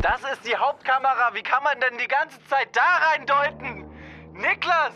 [0.00, 1.34] Das ist die Hauptkamera.
[1.34, 3.84] Wie kann man denn die ganze Zeit da reindeuten?
[4.32, 4.92] Niklas!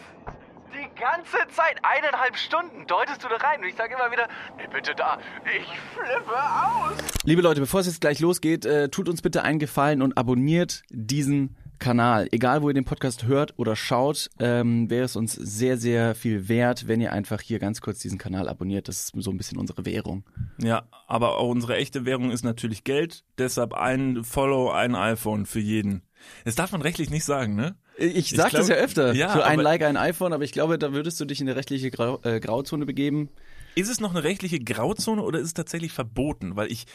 [0.72, 3.60] Die ganze Zeit, eineinhalb Stunden deutest du da rein.
[3.60, 4.26] Und ich sage immer wieder,
[4.56, 6.92] nee, bitte da, ich flippe aus.
[7.24, 10.82] Liebe Leute, bevor es jetzt gleich losgeht, äh, tut uns bitte einen Gefallen und abonniert
[10.88, 12.28] diesen Kanal.
[12.30, 16.48] Egal, wo ihr den Podcast hört oder schaut, ähm, wäre es uns sehr, sehr viel
[16.48, 18.86] wert, wenn ihr einfach hier ganz kurz diesen Kanal abonniert.
[18.86, 20.22] Das ist so ein bisschen unsere Währung.
[20.58, 23.24] Ja, aber auch unsere echte Währung ist natürlich Geld.
[23.36, 26.02] Deshalb ein Follow, ein iPhone für jeden.
[26.44, 27.74] Das darf man rechtlich nicht sagen, ne?
[27.98, 29.12] Ich sag glaub- das ja öfter.
[29.14, 31.56] Ja, so ein Like, ein iPhone, aber ich glaube, da würdest du dich in eine
[31.56, 33.28] rechtliche Grau äh, Grauzone begeben.
[33.74, 36.56] Ist es noch eine rechtliche Grauzone oder ist es tatsächlich verboten?
[36.56, 36.86] Weil ich,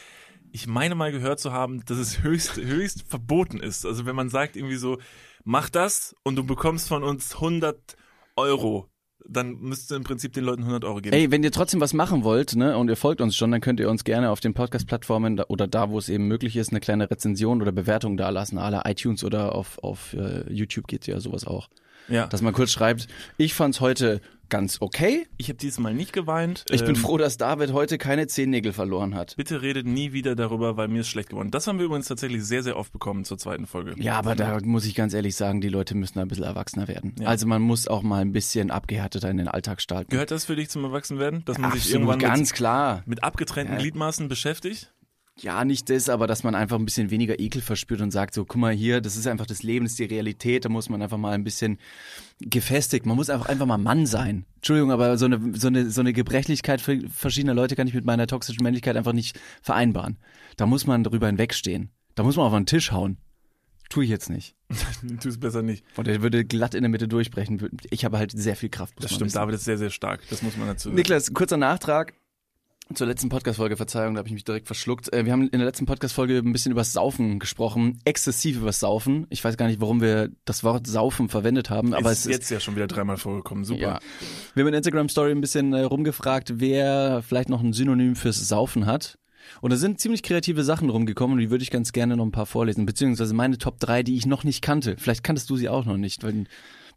[0.52, 3.86] ich meine mal gehört zu haben, dass es höchst, höchst verboten ist.
[3.86, 4.98] Also wenn man sagt irgendwie so,
[5.44, 7.96] mach das und du bekommst von uns 100
[8.36, 8.88] Euro,
[9.28, 11.14] dann müsstest du im Prinzip den Leuten 100 Euro geben.
[11.14, 13.80] Ey, wenn ihr trotzdem was machen wollt, ne, und ihr folgt uns schon, dann könnt
[13.80, 17.10] ihr uns gerne auf den Podcast-Plattformen oder da, wo es eben möglich ist, eine kleine
[17.10, 18.58] Rezension oder Bewertung da lassen.
[18.58, 21.68] Alle iTunes oder auf, auf äh, YouTube geht ja sowas auch.
[22.08, 22.26] ja.
[22.26, 25.26] Dass man kurz schreibt, ich fand's heute ganz okay.
[25.36, 26.64] ich habe dieses Mal nicht geweint.
[26.70, 29.36] Ich bin Ähm, froh, dass David heute keine Zehennägel verloren hat.
[29.36, 31.50] Bitte redet nie wieder darüber, weil mir ist schlecht geworden.
[31.50, 33.94] Das haben wir übrigens tatsächlich sehr, sehr oft bekommen zur zweiten Folge.
[33.96, 37.14] Ja, aber da muss ich ganz ehrlich sagen, die Leute müssen ein bisschen erwachsener werden.
[37.20, 37.28] Ja.
[37.28, 40.10] Also man muss auch mal ein bisschen abgehärteter in den Alltag starten.
[40.10, 41.44] Gehört das für dich zum Erwachsenwerden?
[41.44, 43.02] Dass man sich Absolut, irgendwann ganz mit, klar.
[43.06, 43.80] mit abgetrennten Ja.
[43.80, 44.92] Gliedmaßen beschäftigt?
[45.40, 48.44] Ja, nicht das, aber dass man einfach ein bisschen weniger Ekel verspürt und sagt so,
[48.44, 51.00] guck mal hier, das ist einfach das Leben, das ist die Realität, da muss man
[51.00, 51.78] einfach mal ein bisschen
[52.40, 54.46] gefestigt, man muss einfach einfach mal Mann sein.
[54.56, 58.04] Entschuldigung, aber so eine so eine so eine Gebrechlichkeit für verschiedener Leute kann ich mit
[58.04, 60.18] meiner toxischen Männlichkeit einfach nicht vereinbaren.
[60.56, 61.90] Da muss man drüber hinwegstehen.
[62.14, 63.18] Da muss man auf den Tisch hauen.
[63.88, 64.54] Tue ich jetzt nicht.
[65.20, 65.84] Tu es besser nicht.
[65.96, 67.70] Und er würde glatt in der Mitte durchbrechen.
[67.90, 68.94] Ich habe halt sehr viel Kraft.
[68.98, 69.36] Das stimmt, wissen.
[69.36, 70.20] David ist sehr, sehr stark.
[70.28, 70.90] Das muss man dazu.
[70.90, 72.12] Niklas, kurzer Nachtrag
[72.94, 75.12] zur letzten Podcast-Folge, Verzeihung, da habe ich mich direkt verschluckt.
[75.12, 79.26] Äh, Wir haben in der letzten Podcast-Folge ein bisschen über Saufen gesprochen, exzessiv über Saufen.
[79.28, 82.32] Ich weiß gar nicht, warum wir das Wort Saufen verwendet haben, aber ist es ist
[82.32, 83.64] jetzt ja schon wieder dreimal vorgekommen.
[83.64, 83.80] Super.
[83.80, 83.98] ja.
[84.54, 88.36] Wir haben in der Instagram-Story ein bisschen äh, rumgefragt, wer vielleicht noch ein Synonym fürs
[88.48, 89.18] Saufen hat.
[89.60, 92.32] Und da sind ziemlich kreative Sachen rumgekommen und die würde ich ganz gerne noch ein
[92.32, 92.86] paar vorlesen.
[92.86, 94.96] Beziehungsweise meine Top 3, die ich noch nicht kannte.
[94.98, 96.22] Vielleicht kanntest du sie auch noch nicht.
[96.22, 96.44] Weil,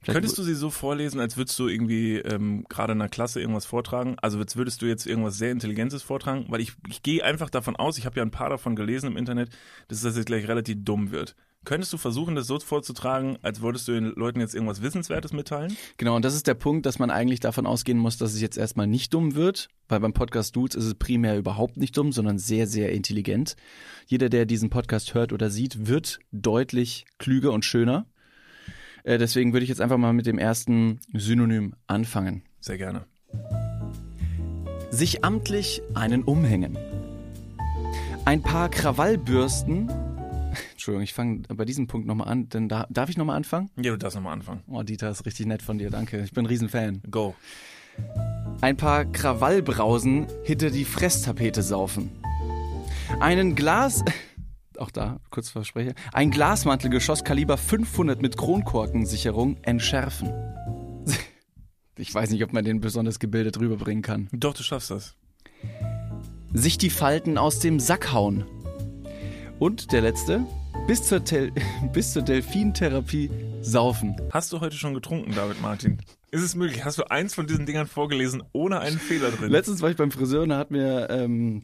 [0.02, 3.40] vielleicht- Könntest du sie so vorlesen, als würdest du irgendwie ähm, gerade in einer Klasse
[3.40, 4.16] irgendwas vortragen?
[4.22, 6.46] Also als würdest du jetzt irgendwas sehr Intelligentes vortragen?
[6.50, 9.18] Weil ich, ich gehe einfach davon aus, ich habe ja ein paar davon gelesen im
[9.18, 9.50] Internet,
[9.88, 11.36] dass das jetzt gleich relativ dumm wird.
[11.64, 15.78] Könntest du versuchen, das so vorzutragen, als wolltest du den Leuten jetzt irgendwas Wissenswertes mitteilen?
[15.98, 18.58] Genau, und das ist der Punkt, dass man eigentlich davon ausgehen muss, dass es jetzt
[18.58, 22.40] erstmal nicht dumm wird, weil beim Podcast Dudes ist es primär überhaupt nicht dumm, sondern
[22.40, 23.56] sehr, sehr intelligent.
[24.08, 28.08] Jeder, der diesen Podcast hört oder sieht, wird deutlich klüger und schöner.
[29.04, 32.44] Äh, deswegen würde ich jetzt einfach mal mit dem ersten Synonym anfangen.
[32.60, 33.06] Sehr gerne.
[34.90, 36.78] Sich amtlich einen umhängen.
[38.26, 39.90] Ein paar Krawallbürsten.
[40.72, 43.70] Entschuldigung, ich fange bei diesem Punkt nochmal an, denn da, darf ich nochmal anfangen?
[43.78, 44.62] Ja, du darfst nochmal anfangen.
[44.68, 46.22] Oh, Dieter, ist richtig nett von dir, danke.
[46.24, 47.02] Ich bin ein Riesenfan.
[47.10, 47.36] Go.
[48.62, 52.12] Ein paar Krawallbrausen hinter die Fresstapete saufen.
[53.20, 54.04] Einen Glas,
[54.82, 60.32] auch da, kurz Versprecher, ein Glasmantelgeschoss Kaliber 500 mit Kronkorkensicherung entschärfen.
[61.98, 64.28] Ich weiß nicht, ob man den besonders gebildet rüberbringen kann.
[64.32, 65.14] Doch, du schaffst das.
[66.52, 68.46] Sich die Falten aus dem Sack hauen.
[69.60, 70.44] Und der letzte,
[70.88, 71.52] bis zur, Tel
[71.94, 73.30] bis zur Delfintherapie
[73.62, 74.16] saufen.
[74.32, 76.00] Hast du heute schon getrunken, David Martin?
[76.32, 76.84] Ist es möglich?
[76.86, 79.52] Hast du eins von diesen Dingern vorgelesen, ohne einen Fehler drin?
[79.52, 81.64] Letztens war ich beim Friseur und da hat mir, ähm,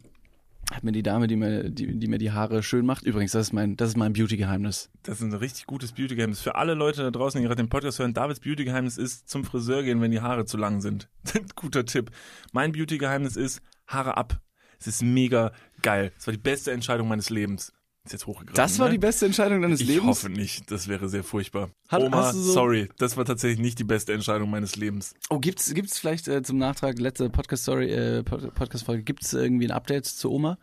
[0.71, 3.03] hat mir die Dame, die mir, die, die mir die Haare schön macht.
[3.03, 4.89] Übrigens, das ist mein, das ist mein Beauty-Geheimnis.
[5.03, 6.41] Das ist ein richtig gutes Beauty-Geheimnis.
[6.41, 9.83] Für alle Leute da draußen, die gerade den Podcast hören, Davids Beauty-Geheimnis ist zum Friseur
[9.83, 11.09] gehen, wenn die Haare zu lang sind.
[11.55, 12.11] Guter Tipp.
[12.51, 14.41] Mein Beauty-Geheimnis ist Haare ab.
[14.79, 16.11] Es ist mega geil.
[16.17, 17.73] Das war die beste Entscheidung meines Lebens.
[18.07, 18.55] Ist jetzt hochgegriffen.
[18.55, 18.93] Das war ne?
[18.93, 20.05] die beste Entscheidung deines Ich Lebens?
[20.07, 20.69] hoffe nicht.
[20.71, 21.69] Das wäre sehr furchtbar.
[21.89, 22.89] Hat- Oma, so- sorry.
[22.97, 25.13] Das war tatsächlich nicht die beste Entscheidung meines Lebens.
[25.29, 29.71] Oh, gibt's, gibt's vielleicht äh, zum Nachtrag, letzte Podcast-Story, äh, Pod- Podcast-Folge, gibt's irgendwie ein
[29.71, 30.57] Update zu Oma?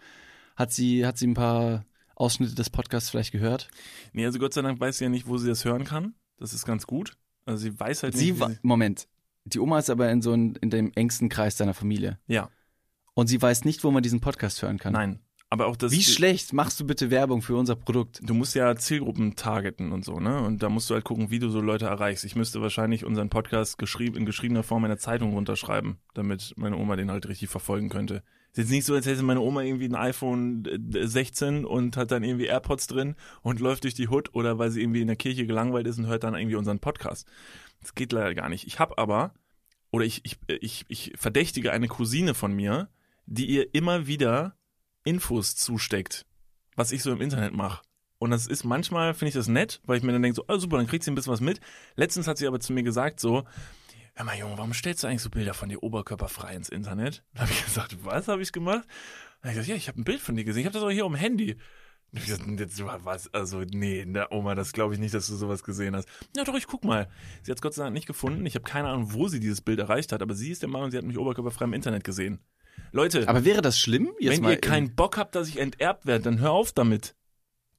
[0.57, 1.85] Hat sie, hat sie ein paar
[2.17, 3.69] Ausschnitte des Podcasts vielleicht gehört?
[4.13, 6.15] Nee, also Gott sei Dank weiß sie ja nicht, wo sie das hören kann.
[6.39, 7.17] Das ist ganz gut.
[7.47, 8.23] Also sie weiß halt nicht.
[8.23, 9.09] Sie wie war, Moment.
[9.45, 12.19] Die Oma ist aber in so ein, in dem engsten Kreis deiner Familie.
[12.27, 12.49] Ja,
[13.15, 14.93] Und sie weiß nicht, wo man diesen Podcast hören kann.
[14.95, 15.21] nein.
[15.55, 15.93] Aber auch das.
[15.93, 18.19] Wie schlecht machst du bitte Werbung für unser Produkt?
[18.25, 20.43] Du musst ja Zielgruppen targeten und so, ne?
[20.43, 22.25] Und da musst du halt gucken, wie du so Leute erreichst.
[22.25, 26.77] Ich müsste wahrscheinlich unseren Podcast geschrieben, in geschriebener Form in der Zeitung runterschreiben, damit meine
[26.77, 28.25] Oma den halt richtig verfolgen könnte.
[28.51, 32.11] Ist jetzt nicht so, als hätte meine Oma irgendwie ein iPhone äh, 16 und hat
[32.11, 35.15] dann irgendwie AirPods drin und läuft durch die Hood oder weil sie irgendwie in der
[35.15, 37.29] Kirche gelangweilt ist und hört dann irgendwie unseren Podcast.
[37.81, 38.67] Das geht leider gar nicht.
[38.67, 39.35] Ich habe aber,
[39.93, 42.89] oder ich, ich, ich, ich verdächtige eine Cousine von mir,
[43.27, 44.57] die ihr immer wieder
[45.05, 46.27] Infos zusteckt,
[46.77, 47.83] was ich so im Internet mache.
[48.19, 50.57] Und das ist manchmal, finde ich das nett, weil ich mir dann denke, so, oh,
[50.57, 51.61] super, dann kriegt sie ein bisschen was mit.
[51.95, 53.45] Letztens hat sie aber zu mir gesagt, so,
[54.15, 57.23] hör mal, Junge, warum stellst du eigentlich so Bilder von dir oberkörperfrei ins Internet?
[57.35, 58.87] Dann habe ich gesagt, was habe ich gemacht?
[59.43, 60.61] Dann hab ich gesagt, ja, ich habe ein Bild von dir gesehen.
[60.61, 61.57] Ich habe das auch hier auf dem Handy.
[62.13, 63.33] Und ich gesagt, was?
[63.35, 66.09] Also, nee, na, Oma, das glaube ich nicht, dass du sowas gesehen hast.
[66.37, 67.09] Ja, doch, ich guck mal.
[67.43, 68.47] Sie hat es Gott sei Dank nicht gefunden.
[68.47, 70.93] Ich habe keine Ahnung, wo sie dieses Bild erreicht hat, aber sie ist der Meinung,
[70.93, 72.39] sie hat mich oberkörperfrei im Internet gesehen.
[72.93, 74.13] Leute, Aber wäre das schlimm?
[74.19, 77.15] Jetzt wenn ihr keinen Bock habt, dass ich enterbt werde, dann hör auf damit.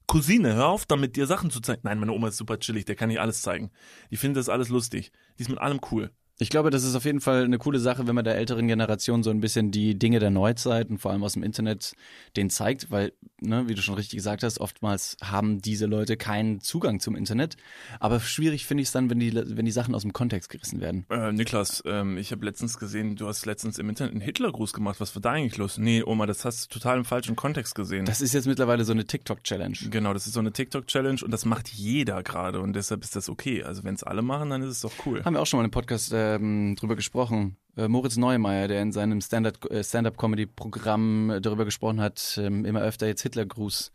[0.06, 1.80] Cousine, hör auf damit, dir Sachen zu zeigen.
[1.84, 3.70] Nein, meine Oma ist super chillig, der kann ich alles zeigen.
[4.10, 5.10] Die findet das alles lustig.
[5.38, 6.10] Die ist mit allem cool.
[6.38, 9.22] Ich glaube, das ist auf jeden Fall eine coole Sache, wenn man der älteren Generation
[9.22, 11.94] so ein bisschen die Dinge der Neuzeit und vor allem aus dem Internet
[12.36, 16.60] denen zeigt, weil, ne, wie du schon richtig gesagt hast, oftmals haben diese Leute keinen
[16.60, 17.56] Zugang zum Internet.
[18.00, 20.80] Aber schwierig finde ich es dann, wenn die, wenn die Sachen aus dem Kontext gerissen
[20.80, 21.06] werden.
[21.08, 25.00] Äh, Niklas, ähm, ich habe letztens gesehen, du hast letztens im Internet einen Hitlergruß gemacht.
[25.00, 25.78] Was war da eigentlich los?
[25.78, 28.04] Nee, Oma, das hast du total im falschen Kontext gesehen.
[28.04, 29.76] Das ist jetzt mittlerweile so eine TikTok-Challenge.
[29.90, 33.30] genau, das ist so eine TikTok-Challenge und das macht jeder gerade und deshalb ist das
[33.30, 33.62] okay.
[33.62, 35.24] Also wenn es alle machen, dann ist es doch cool.
[35.24, 37.56] Haben wir auch schon mal im Podcast ähm, drüber gesprochen.
[37.76, 43.06] Äh, Moritz Neumeier, der in seinem äh, Stand-up-Comedy-Programm äh, darüber gesprochen hat, ähm, immer öfter
[43.06, 43.92] jetzt Hitlergruß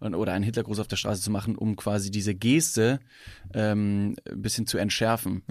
[0.00, 3.00] und- oder einen Hitlergruß auf der Straße zu machen, um quasi diese Geste
[3.54, 5.42] ähm, ein bisschen zu entschärfen.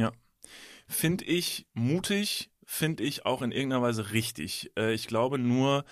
[0.87, 4.71] Finde ich mutig, finde ich auch in irgendeiner Weise richtig.
[4.77, 5.85] Äh, ich glaube nur,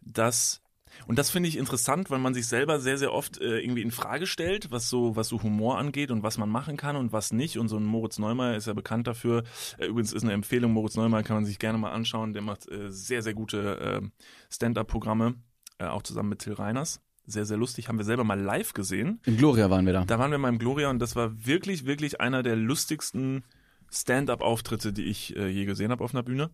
[0.00, 0.61] dass
[1.06, 3.90] und das finde ich interessant, weil man sich selber sehr, sehr oft äh, irgendwie in
[3.90, 7.32] Frage stellt, was so, was so Humor angeht und was man machen kann und was
[7.32, 7.58] nicht.
[7.58, 9.44] Und so ein Moritz Neumeier ist ja bekannt dafür.
[9.78, 12.32] Äh, übrigens ist eine Empfehlung, Moritz Neumeier kann man sich gerne mal anschauen.
[12.32, 14.08] Der macht äh, sehr, sehr gute äh,
[14.50, 15.34] Stand-up-Programme,
[15.78, 17.00] äh, auch zusammen mit Till Reiners.
[17.24, 17.88] Sehr, sehr lustig.
[17.88, 19.20] Haben wir selber mal live gesehen.
[19.26, 20.04] Im Gloria waren wir da.
[20.04, 23.44] Da waren wir mal im Gloria und das war wirklich, wirklich einer der lustigsten
[23.90, 26.50] Stand-up-Auftritte, die ich äh, je gesehen habe auf einer Bühne.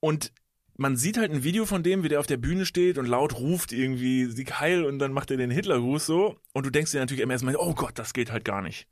[0.00, 0.32] Und
[0.78, 3.34] man sieht halt ein Video von dem, wie der auf der Bühne steht und laut
[3.38, 6.36] ruft irgendwie Sieg Heil und dann macht er den Hitlergruß so.
[6.54, 8.86] Und du denkst dir natürlich immer erstmal, oh Gott, das geht halt gar nicht.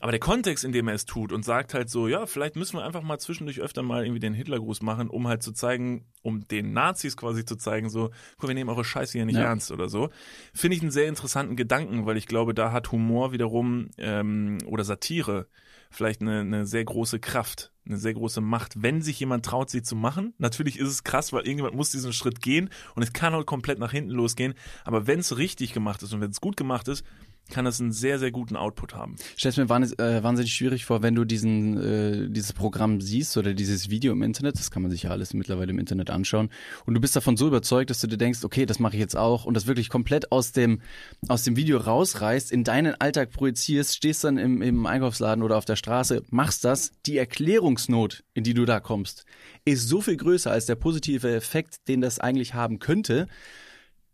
[0.00, 2.76] Aber der Kontext, in dem er es tut und sagt halt so, ja, vielleicht müssen
[2.76, 6.46] wir einfach mal zwischendurch öfter mal irgendwie den Hitlergruß machen, um halt zu zeigen, um
[6.48, 9.44] den Nazis quasi zu zeigen, so, guck, wir nehmen eure Scheiße hier nicht Ja.
[9.44, 10.10] ernst oder so.
[10.52, 14.82] Finde ich einen sehr interessanten Gedanken, weil ich glaube, da hat Humor wiederum ähm, oder
[14.82, 15.46] Satire
[15.88, 19.82] vielleicht eine, eine sehr große Kraft, eine sehr große Macht, wenn sich jemand traut, sie
[19.82, 20.34] zu machen.
[20.38, 23.78] Natürlich ist es krass, weil irgendjemand muss diesen Schritt gehen und es kann auch komplett
[23.78, 24.54] nach hinten losgehen.
[24.84, 27.04] Aber wenn es richtig gemacht ist und wenn es gut gemacht ist,
[27.50, 29.16] kann das einen sehr, sehr guten Output haben.
[29.38, 33.90] Stellst mir äh, wahnsinnig schwierig vor, wenn du diesen, äh, dieses Programm siehst oder dieses
[33.90, 36.50] Video im Internet, das kann man sich ja alles mittlerweile im Internet anschauen,
[36.84, 39.16] und du bist davon so überzeugt, dass du dir denkst, okay, das mache ich jetzt
[39.16, 40.80] auch, und das wirklich komplett aus dem,
[41.28, 45.64] aus dem Video rausreißt, in deinen Alltag projizierst, stehst dann im, im Einkaufsladen oder auf
[45.64, 49.24] der Straße, machst das, die Erklärungsnot, in die du da kommst,
[49.64, 53.28] ist so viel größer als der positive Effekt, den das eigentlich haben könnte,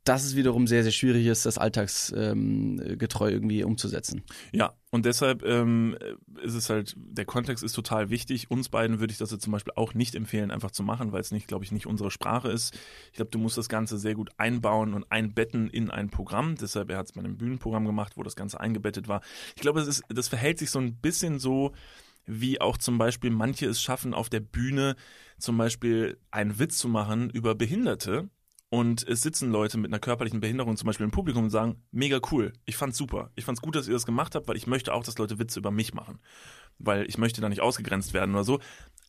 [0.05, 4.23] dass es wiederum sehr, sehr schwierig ist, das alltagsgetreu ähm, irgendwie umzusetzen.
[4.53, 5.97] Ja, und deshalb ähm,
[6.43, 8.51] ist es halt, der Kontext ist total wichtig.
[8.51, 11.21] Uns beiden würde ich das jetzt zum Beispiel auch nicht empfehlen, einfach zu machen, weil
[11.21, 12.75] es nicht, glaube ich, nicht unsere Sprache ist.
[13.11, 16.57] Ich glaube, du musst das Ganze sehr gut einbauen und einbetten in ein Programm.
[16.57, 19.23] Deshalb, er hat es bei einem Bühnenprogramm gemacht, wo das Ganze eingebettet war.
[19.55, 21.73] Ich glaube, das verhält sich so ein bisschen so,
[22.27, 24.97] wie auch zum Beispiel manche es schaffen, auf der Bühne
[25.39, 28.29] zum Beispiel einen Witz zu machen über Behinderte.
[28.73, 32.21] Und es sitzen Leute mit einer körperlichen Behinderung zum Beispiel im Publikum und sagen, mega
[32.31, 33.31] cool, ich fand's super.
[33.35, 35.59] Ich fand's gut, dass ihr das gemacht habt, weil ich möchte auch, dass Leute Witze
[35.59, 36.21] über mich machen.
[36.79, 38.61] Weil ich möchte da nicht ausgegrenzt werden oder so.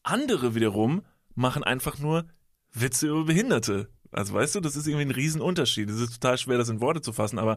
[0.03, 1.03] Andere wiederum
[1.33, 2.25] machen einfach nur
[2.73, 3.87] Witze über Behinderte.
[4.11, 5.89] Also weißt du, das ist irgendwie ein Riesenunterschied.
[5.89, 7.55] Es ist total schwer, das in Worte zu fassen, aber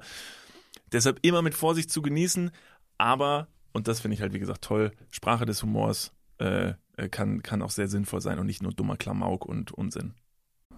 [0.92, 2.52] deshalb immer mit Vorsicht zu genießen.
[2.98, 7.42] Aber, und das finde ich halt wie gesagt toll, Sprache des Humors äh, äh, kann,
[7.42, 10.14] kann auch sehr sinnvoll sein und nicht nur dummer Klamauk und Unsinn.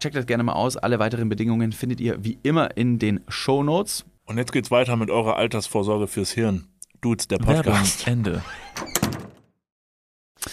[0.00, 0.76] Checkt das gerne mal aus.
[0.76, 4.04] Alle weiteren Bedingungen findet ihr wie immer in den Show Notes.
[4.26, 6.68] Und jetzt geht's weiter mit eurer Altersvorsorge fürs Hirn.
[7.00, 8.06] Dudes, der Podcast.
[8.06, 8.42] Ende.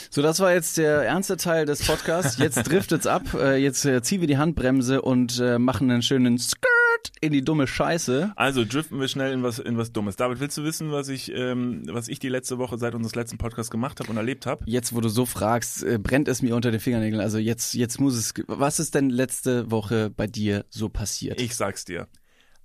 [0.10, 2.38] So, das war jetzt der ernste Teil des Podcasts.
[2.38, 3.22] Jetzt driftet's ab.
[3.34, 6.75] Äh, Jetzt äh, ziehen wir die Handbremse und äh, machen einen schönen Skirt
[7.22, 8.34] in die dumme Scheiße.
[8.36, 10.16] Also driften wir schnell in was in was Dummes.
[10.16, 13.38] David, willst du wissen, was ich ähm, was ich die letzte Woche seit unseres letzten
[13.38, 14.64] Podcasts gemacht habe und erlebt habe?
[14.68, 17.22] Jetzt, wo du so fragst, äh, brennt es mir unter den Fingernägeln.
[17.22, 18.34] Also jetzt, jetzt muss es.
[18.48, 21.42] Was ist denn letzte Woche bei dir so passiert?
[21.42, 22.08] Ich sag's dir.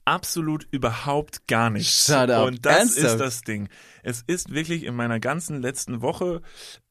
[0.05, 2.07] Absolut überhaupt gar nichts.
[2.07, 2.47] Shut up.
[2.47, 3.07] Und das Ernsthaft?
[3.07, 3.69] ist das Ding.
[4.03, 6.43] Es ist wirklich in meiner ganzen letzten Woche,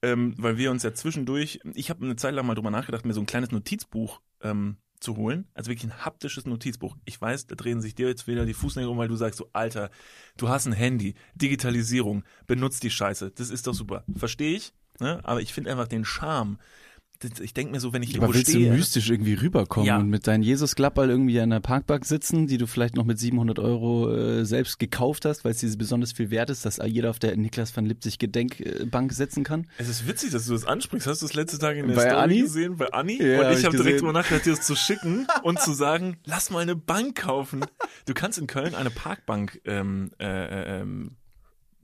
[0.01, 3.13] ähm, weil wir uns ja zwischendurch, ich habe eine Zeit lang mal drüber nachgedacht, mir
[3.13, 5.47] so ein kleines Notizbuch ähm, zu holen.
[5.53, 6.95] Also wirklich ein haptisches Notizbuch.
[7.05, 9.49] Ich weiß, da drehen sich dir jetzt wieder die Fußnägel um, weil du sagst so,
[9.53, 9.89] Alter,
[10.37, 13.31] du hast ein Handy, Digitalisierung, benutzt die Scheiße.
[13.31, 14.03] Das ist doch super.
[14.15, 15.19] Verstehe ich, ne?
[15.23, 16.57] aber ich finde einfach den Charme.
[17.41, 19.97] Ich denke mir so, wenn ich Aber willst du stehe, mystisch irgendwie rüberkommen Ja.
[19.97, 23.59] und mit deinen Jesus-Klapperl irgendwie an der Parkbank sitzen, die du vielleicht noch mit 700
[23.59, 27.19] Euro äh, selbst gekauft hast, weil es dir besonders viel wert ist, dass jeder auf
[27.19, 29.67] der Niklas van Lipzig Gedenkbank sitzen kann?
[29.77, 31.07] Es ist witzig, dass du das ansprichst.
[31.07, 32.41] Hast du das letzte Tag in der Bei Story Anni?
[32.41, 32.77] gesehen?
[32.77, 33.21] Bei Anni?
[33.21, 33.83] Ja, hab und ich habe gesehen.
[33.85, 37.65] direkt drüber nachgedacht, dir das zu schicken und zu sagen, lass mal eine Bank kaufen.
[38.05, 41.17] Du kannst in Köln eine Parkbank, ähm, äh, äh, ähm,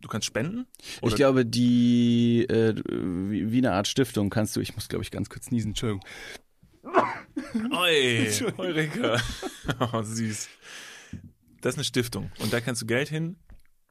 [0.05, 0.65] du kannst spenden?
[1.01, 5.03] Oder Ich glaube, die äh, wie, wie eine Art Stiftung kannst du, ich muss glaube
[5.03, 6.03] ich ganz kurz niesen, Entschuldigung.
[7.71, 9.19] Oi, Eureka.
[9.79, 10.47] Oh, süß.
[11.61, 12.31] Das ist eine Stiftung.
[12.39, 13.37] Und da kannst du Geld hin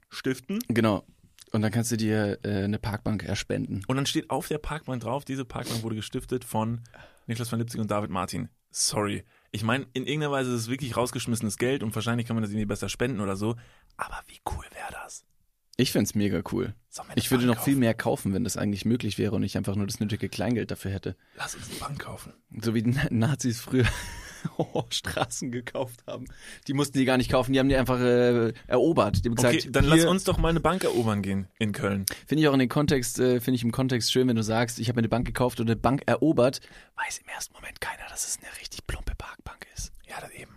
[0.09, 0.61] stiften.
[0.69, 1.05] Genau.
[1.51, 3.85] Und dann kannst du dir äh, eine Parkbank erspenden.
[3.87, 6.81] Und dann steht auf der Parkbank drauf, diese Parkbank wurde gestiftet von
[7.27, 8.49] Niklas van Lipzig und David Martin.
[8.71, 9.25] Sorry.
[9.53, 12.51] Ich meine, in irgendeiner Weise ist es wirklich rausgeschmissenes Geld und wahrscheinlich kann man das
[12.51, 13.55] irgendwie besser spenden oder so.
[13.97, 15.25] Aber wie cool wäre das?
[15.77, 16.75] Ich find's mega cool.
[17.17, 17.81] Ich würde Bank noch viel kaufen?
[17.81, 20.93] mehr kaufen, wenn das eigentlich möglich wäre und ich einfach nur das nötige Kleingeld dafür
[20.93, 21.17] hätte.
[21.37, 22.33] Lass uns eine Bank kaufen.
[22.61, 23.87] So wie die Nazis früher
[24.91, 26.27] Straßen gekauft haben.
[26.69, 29.25] Die mussten die gar nicht kaufen, die haben die einfach äh, erobert.
[29.25, 32.07] Die haben gesagt, Okay, dann lass uns doch mal eine Bank erobern gehen in Köln.
[32.27, 34.79] Finde ich auch in den Kontext, äh, finde ich im Kontext schön, wenn du sagst,
[34.79, 36.61] ich habe mir eine Bank gekauft und eine Bank erobert,
[36.97, 39.93] weiß im ersten Moment keiner, dass es eine richtig plumpe Parkbank ist.
[40.09, 40.53] Ja, das eben.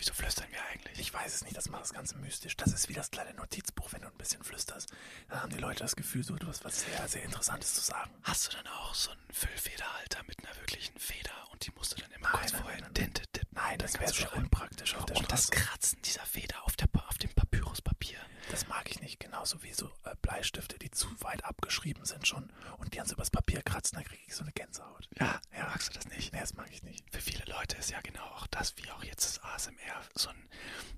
[0.00, 0.98] Wieso flüstern wir eigentlich?
[0.98, 2.56] Ich weiß es nicht, das macht das Ganze mystisch.
[2.56, 4.88] Das ist wie das kleine Notizbuch, wenn du ein bisschen flüsterst.
[5.28, 8.10] Dann haben die Leute das Gefühl, so, du hast was sehr, sehr Interessantes zu sagen.
[8.22, 12.00] Hast du dann auch so einen Füllfederhalter mit einer wirklichen Feder und die musst du
[12.00, 13.48] dann immer kurz nein, vorher nein, in Tinte tippen?
[13.52, 14.42] Nein, das Dann wäre schreiben.
[14.44, 15.64] unpraktisch auf der Und das Straße.
[15.66, 18.18] Kratzen dieser Feder auf, der, Pa- auf dem Papyruspapier.
[18.60, 22.52] Das mag ich nicht, genauso wie so äh, Bleistifte, die zu weit abgeschrieben sind schon
[22.76, 25.08] und die dann so übers Papier kratzen, dann kriege ich so eine Gänsehaut.
[25.18, 25.64] Ja, Ja.
[25.64, 26.34] magst du das nicht?
[26.34, 27.10] Nee, das mag ich nicht.
[27.10, 30.50] Für viele Leute ist ja genau auch das, wie auch jetzt das ASMR, so ein,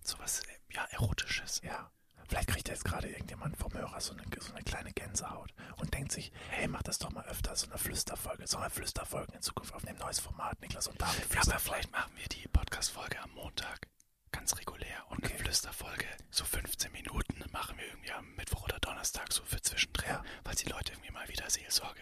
[0.02, 1.61] sowas, äh, ja, Erotisches.
[1.62, 1.92] Ja.
[2.28, 6.11] Vielleicht kriegt jetzt gerade irgendjemand vom Hörer so eine, so eine kleine Gänsehaut und denkt
[6.11, 9.73] sich, hey, mach das doch mal öfter, so eine Flüsterfolge, so eine Flüsterfolge in Zukunft
[9.73, 11.33] aufnehmen, neues Format, Niklas und David.
[11.33, 13.87] Ja, aber vielleicht machen wir die Podcast-Folge am Montag.
[14.33, 14.87] Ganz regulär.
[15.11, 19.61] Und eine Flüsterfolge, so 15 Minuten, machen wir irgendwie am Mittwoch oder Donnerstag so für
[19.61, 22.01] zwischendrin, weil die Leute irgendwie mal wieder Seelsorge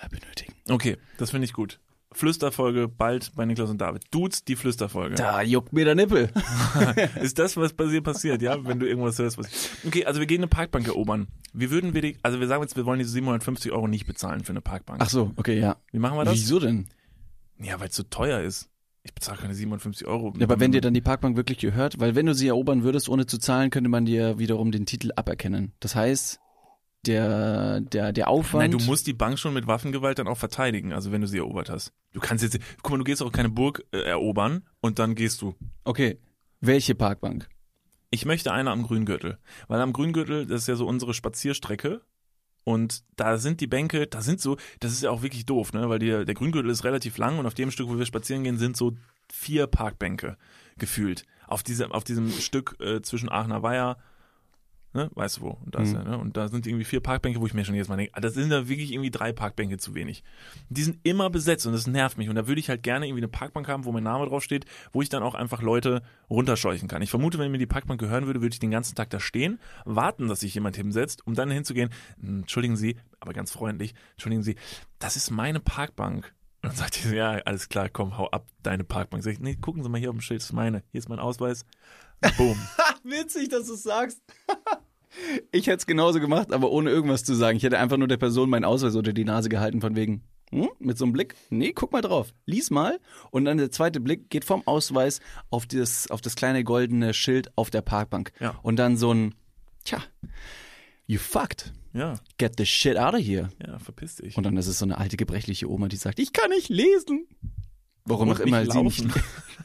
[0.00, 0.54] äh, benötigen.
[0.68, 1.78] Okay, das finde ich gut.
[2.12, 4.02] Flüsterfolge bald bei Niklas und David.
[4.10, 5.14] Dudes, die Flüsterfolge.
[5.14, 6.30] Da juckt mir der Nippel.
[7.22, 8.64] Ist das, was bei dir passiert, ja?
[8.64, 9.38] Wenn du irgendwas hörst.
[9.38, 9.46] Was
[9.86, 11.28] okay, also wir gehen eine Parkbank erobern.
[11.52, 14.42] Wie würden wir die, also wir sagen jetzt, wir wollen diese 750 Euro nicht bezahlen
[14.42, 15.00] für eine Parkbank.
[15.00, 15.76] Ach so, okay, ja.
[15.92, 16.34] Wie machen wir das?
[16.34, 16.88] Wieso denn?
[17.58, 18.69] Ja, weil es zu teuer ist.
[19.02, 20.34] Ich bezahle keine 750 Euro.
[20.36, 23.08] Ja, aber wenn dir dann die Parkbank wirklich gehört, weil wenn du sie erobern würdest,
[23.08, 25.72] ohne zu zahlen, könnte man dir wiederum den Titel aberkennen.
[25.80, 26.38] Das heißt,
[27.06, 28.62] der, der, der Aufwand.
[28.62, 31.38] Nein, du musst die Bank schon mit Waffengewalt dann auch verteidigen, also wenn du sie
[31.38, 31.92] erobert hast.
[32.12, 35.40] Du kannst jetzt, guck mal, du gehst auch keine Burg äh, erobern und dann gehst
[35.40, 35.54] du.
[35.84, 36.18] Okay.
[36.60, 37.48] Welche Parkbank?
[38.10, 39.38] Ich möchte eine am Grüngürtel,
[39.68, 42.02] weil am Grüngürtel, das ist ja so unsere Spazierstrecke
[42.70, 45.88] und da sind die Bänke, da sind so, das ist ja auch wirklich doof, ne,
[45.88, 48.58] weil die, der Grüngürtel ist relativ lang und auf dem Stück, wo wir spazieren gehen,
[48.58, 48.96] sind so
[49.32, 50.36] vier Parkbänke
[50.78, 51.24] gefühlt.
[51.46, 53.98] Auf, diese, auf diesem Stück äh, zwischen Aachener Weiher
[54.92, 55.08] Ne?
[55.14, 55.50] Weißt du wo?
[55.64, 55.94] Und, das, Mhm.
[55.94, 56.18] ja, ne?
[56.18, 58.34] und da sind irgendwie vier Parkbänke, wo ich mir schon jetzt mal denke, ah, das
[58.34, 60.24] sind da wirklich irgendwie drei Parkbänke zu wenig.
[60.68, 62.28] Die sind immer besetzt und das nervt mich.
[62.28, 64.64] Und da würde ich halt gerne irgendwie eine Parkbank haben, wo mein Name drauf steht,
[64.92, 67.02] wo ich dann auch einfach Leute runterscheuchen kann.
[67.02, 69.60] Ich vermute, wenn mir die Parkbank gehören würde, würde ich den ganzen Tag da stehen,
[69.84, 74.42] warten, dass sich jemand hinsetzt, um dann hinzugehen, "Hm, entschuldigen Sie, aber ganz freundlich, entschuldigen
[74.42, 74.56] Sie,
[74.98, 76.34] das ist meine Parkbank.
[76.62, 79.22] Und dann sagt die so, ja, alles klar, komm, hau ab, deine Parkbank.
[79.22, 80.82] Sag ich, nee, gucken Sie mal hier auf dem Schild, das ist meine.
[80.92, 81.64] Hier ist mein Ausweis.
[82.36, 82.58] Boom.
[83.02, 84.20] Witzig, dass du es sagst.
[85.52, 87.56] ich hätte es genauso gemacht, aber ohne irgendwas zu sagen.
[87.56, 90.68] Ich hätte einfach nur der Person meinen Ausweis unter die Nase gehalten, von wegen, hm,
[90.78, 93.00] mit so einem Blick, nee, guck mal drauf, lies mal.
[93.30, 97.56] Und dann der zweite Blick geht vom Ausweis auf das, auf das kleine goldene Schild
[97.56, 98.32] auf der Parkbank.
[98.40, 98.58] Ja.
[98.62, 99.34] Und dann so ein,
[99.84, 100.02] tja,
[101.10, 101.72] you fucked.
[101.92, 103.50] Ja, Get the shit out of here.
[103.66, 104.36] ja, verpiss dich.
[104.36, 107.26] Und dann ist es so eine alte gebrechliche Oma, die sagt, ich kann nicht lesen.
[108.04, 109.04] Warum auch immer sie nicht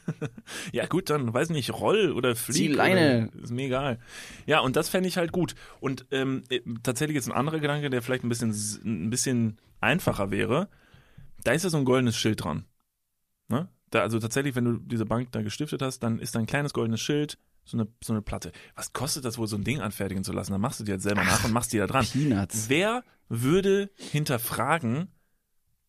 [0.72, 2.56] ja, gut, dann weiß nicht, roll oder flieg.
[2.56, 3.30] Zieh Leine.
[3.32, 3.98] Oder, ist mir egal.
[4.46, 5.54] Ja, und das fände ich halt gut.
[5.80, 8.50] Und ähm, äh, tatsächlich jetzt ein anderer Gedanke, der vielleicht ein bisschen,
[8.84, 10.68] ein bisschen einfacher wäre.
[11.44, 12.66] Da ist ja so ein goldenes Schild dran.
[13.48, 13.68] Ne?
[13.90, 16.72] Da, also tatsächlich, wenn du diese Bank da gestiftet hast, dann ist da ein kleines
[16.72, 18.52] goldenes Schild, so eine, so eine Platte.
[18.74, 20.52] Was kostet das wohl, so ein Ding anfertigen zu lassen?
[20.52, 22.06] Dann machst du dir jetzt selber nach und machst die da dran.
[22.06, 22.68] Peanuts.
[22.68, 25.08] Wer würde hinterfragen,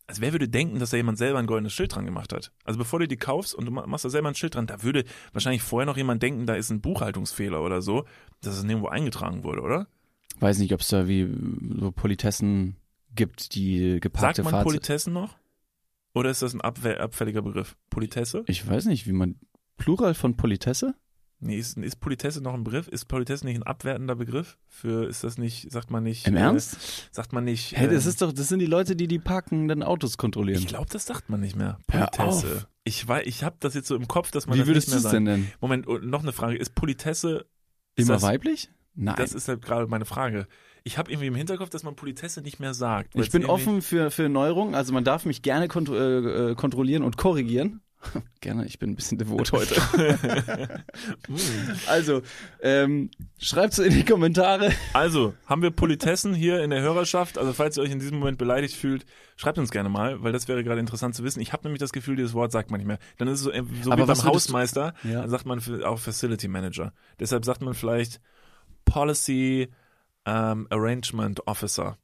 [0.06, 2.52] also wer würde denken, dass da jemand selber ein goldenes Schild dran gemacht hat?
[2.64, 4.82] Also bevor du die kaufst und du ma- machst da selber ein Schild dran, da
[4.82, 8.04] würde wahrscheinlich vorher noch jemand denken, da ist ein Buchhaltungsfehler oder so,
[8.40, 9.86] dass es nirgendwo eingetragen wurde, oder?
[10.40, 11.28] Weiß nicht, ob es da wie
[11.80, 12.76] so Politessen
[13.14, 14.68] gibt, die Sagt geparkte man Fahrzeuge.
[14.76, 15.36] Politessen noch?
[16.14, 17.76] Oder ist das ein abfälliger Begriff?
[17.90, 18.42] Politesse?
[18.46, 19.36] Ich weiß nicht, wie man.
[19.76, 20.94] Plural von Politesse?
[21.40, 22.88] Nee, ist, ist Politesse noch ein Begriff?
[22.88, 24.58] Ist Politesse nicht ein abwertender Begriff?
[24.66, 26.26] Für, ist das nicht, sagt man nicht.
[26.26, 27.08] Im äh, Ernst?
[27.12, 27.78] Sagt man nicht.
[27.78, 30.60] Hä, das ähm, ist doch, das sind die Leute, die die parkenden Autos kontrollieren.
[30.60, 31.78] ich glaube, das sagt man nicht mehr.
[31.86, 32.66] Politesse.
[32.82, 34.98] Ich weiß, ich habe das jetzt so im Kopf, dass man Wie das würdest nicht
[34.98, 35.52] du mehr es denn nennen?
[35.60, 36.56] Moment, noch eine Frage.
[36.56, 37.46] Ist Politesse
[37.94, 38.70] ist Immer das, weiblich?
[38.94, 39.14] Nein.
[39.16, 40.48] Das ist halt gerade meine Frage.
[40.82, 43.14] Ich habe irgendwie im Hinterkopf, dass man Politesse nicht mehr sagt.
[43.14, 47.02] ich bin offen für, für Neuerungen, also man darf mich gerne kont äh, äh, kontrollieren
[47.02, 47.80] und korrigieren.
[48.40, 49.74] gerne, ich bin ein bisschen devot heute.
[51.88, 52.22] also,
[52.62, 54.72] ähm, schreibt's in die Kommentare.
[54.92, 57.38] Also, haben wir Politessen hier in der Hörerschaft?
[57.38, 59.04] Also, falls ihr euch in diesem Moment beleidigt fühlt,
[59.36, 61.40] schreibt uns gerne mal, weil das wäre gerade interessant zu wissen.
[61.40, 62.98] Ich habe nämlich das Gefühl, dieses Wort sagt man nicht mehr.
[63.18, 65.22] Dann ist es so, äh, so Aber wie beim du- Hausmeister, Ja.
[65.22, 66.92] dann sagt man auch Facility Manager.
[67.18, 68.20] Deshalb sagt man vielleicht
[68.84, 69.68] Policy
[70.24, 71.98] ähm, Arrangement Officer.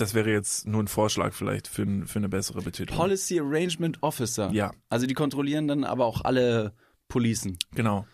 [0.00, 2.96] Das wäre jetzt nur ein Vorschlag vielleicht für, für eine bessere Betitelung.
[2.98, 4.50] Policy Arrangement Officer.
[4.52, 6.74] Ja, Also die kontrollieren dann aber auch alle
[7.08, 7.58] Policen.
[7.74, 8.06] genau.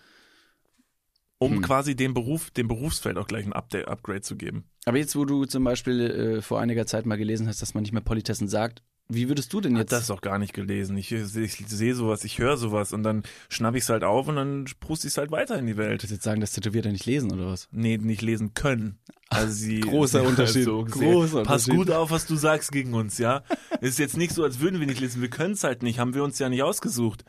[1.39, 1.63] Um Hm.
[1.63, 4.65] quasi dem Beruf, dem Berufsfeld auch gleich ein Update, Upgrade zu geben.
[4.87, 6.01] Aber jetzt, wo du zum Beispiel
[6.39, 9.53] äh, vor einiger Zeit mal gelesen hast, dass man nicht mehr Politessen sagt, wie würdest
[9.53, 9.93] du denn Hat jetzt...
[9.93, 10.97] das doch gar nicht gelesen.
[10.97, 14.37] Ich, ich sehe sowas, ich höre sowas und dann schnapp ich es halt auf und
[14.37, 15.91] dann pruste ich es halt weiter in die Welt.
[16.03, 17.69] Würdest du jetzt sagen, dass Tätowierter nicht lesen oder was?
[17.71, 18.99] Nee, nicht lesen können.
[19.29, 20.65] Also sie, Großer sie- Unterschied.
[20.65, 21.75] sehr- Großer Pass Unterschied.
[21.87, 23.43] gut auf, was du sagst gegen uns, ja?
[23.81, 25.21] Es ist jetzt nicht so, als würden wir nicht lesen.
[25.21, 27.25] Wir können es halt nicht, haben wir uns ja nicht ausgesucht.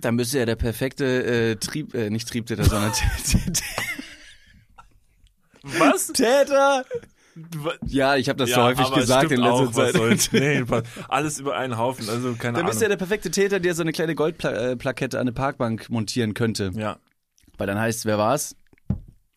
[0.00, 1.04] Da müsste ja der perfekte
[1.52, 3.62] äh, Trieb, äh, nicht Triebtäter, sondern Tä- Tä-
[5.78, 6.08] Was?
[6.08, 6.84] Täter!
[7.86, 9.94] Ja, ich habe das so häufig gesagt in letzter auch, Zeit.
[9.94, 10.32] soll's.
[10.32, 10.64] Nee,
[11.08, 12.66] alles über einen Haufen, also keine Da Ahnung.
[12.70, 16.34] bist du ja der perfekte Täter, der so eine kleine Goldplakette an eine Parkbank montieren
[16.34, 16.70] könnte.
[16.74, 16.98] ja.
[17.58, 18.56] Weil dann heißt, wer war's?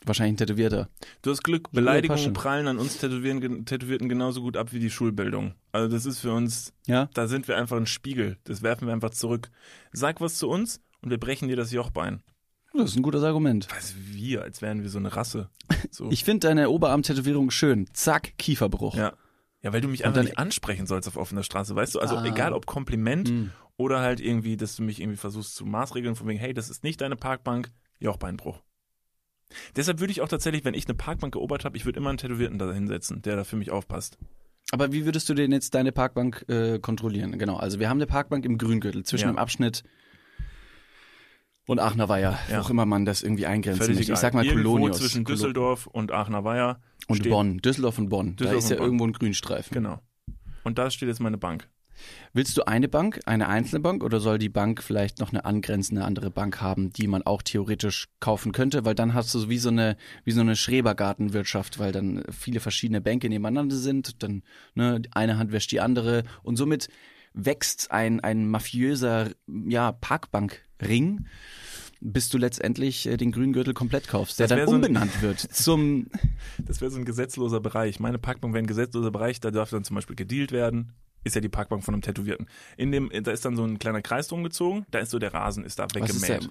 [0.06, 0.88] Wahrscheinlich ein Tätowierter.
[1.22, 5.54] Du hast Glück, Beleidigungen prallen an uns Tätowieren, Tätowierten genauso gut ab wie die Schulbildung.
[5.72, 7.10] Also das ist für uns Ja?
[7.14, 8.38] Da sind wir einfach ein Spiegel.
[8.46, 9.50] Das werfen wir einfach zurück.
[9.92, 12.22] Sag was zu uns und wir brechen dir das Jochbein.
[12.78, 13.68] Das ist ein gutes Argument.
[13.76, 15.50] Was wir, als wären wir so eine Rasse.
[15.92, 16.10] So.
[16.12, 17.88] Ich finde deine Oberarm-Tätowierung schön.
[17.94, 18.96] Zack, Kieferbruch.
[18.96, 19.14] ja.
[19.62, 22.00] Ja, weil du mich einfach dann- nicht ansprechen sollst auf offener Straße, weißt du?
[22.00, 22.26] Also Ah.
[22.26, 23.52] egal ob Kompliment Hm.
[23.78, 26.84] oder halt irgendwie, dass du mich irgendwie versuchst zu maßregeln, von wegen, hey, das ist
[26.84, 28.62] nicht deine Parkbank, Jochbeinbruch.
[29.76, 32.18] Deshalb würde ich auch tatsächlich, wenn ich eine Parkbank erobert habe, ich würde immer einen
[32.20, 34.18] Tätowierten da hinsetzen, der da für mich aufpasst.
[34.72, 37.38] Aber wie würdest du denn jetzt deine Parkbank äh, kontrollieren?
[37.40, 39.32] Genau, also wir haben eine Parkbank im Grüngürtel zwischen Ja.
[39.34, 39.84] dem Abschnitt
[41.68, 42.58] und Aachener Weiher, Ja.
[42.58, 44.14] wo auch immer man das irgendwie eingrenzen Völlig möchte.
[44.14, 44.98] Ich sag mal Irgendwo Kolonius.
[45.00, 46.80] zwischen Düsseldorf und Aachener Weiher.
[47.08, 47.58] und steht- Bonn.
[47.60, 48.30] Düsseldorf und Bonn.
[48.36, 48.86] da Düsseldorf ist ja Bonn.
[48.86, 49.74] irgendwo ein Grünstreifen.
[49.74, 50.00] Genau.
[50.64, 51.68] Und da steht jetzt meine Bank.
[52.34, 56.04] Willst du eine Bank, eine einzelne Bank oder soll die Bank vielleicht noch eine angrenzende
[56.04, 58.84] andere Bank haben, die man auch theoretisch kaufen könnte?
[58.84, 62.60] Weil dann hast du so wie so eine, wie so eine Schrebergartenwirtschaft, weil dann viele
[62.60, 66.90] verschiedene Bänke nebeneinander sind, dann ne, eine Hand wäscht die andere und somit
[67.36, 69.30] wächst ein, ein mafiöser
[69.68, 71.26] ja, Parkbankring,
[72.02, 75.40] bis du letztendlich äh, den grünen Gürtel komplett kaufst, der dann so ein- umbenannt wird
[75.40, 76.08] zum
[76.64, 78.00] Das wäre so ein gesetzloser Bereich.
[78.00, 80.94] Meine Parkbank wäre ein gesetzloser Bereich, da darf dann zum Beispiel gedealt werden.
[81.24, 82.48] Ist ja die Parkbank von einem Tätowierten.
[82.78, 85.34] In dem, da ist dann so ein kleiner Kreis drum gezogen, da ist so der
[85.34, 86.50] Rasen, ist da weggemäht.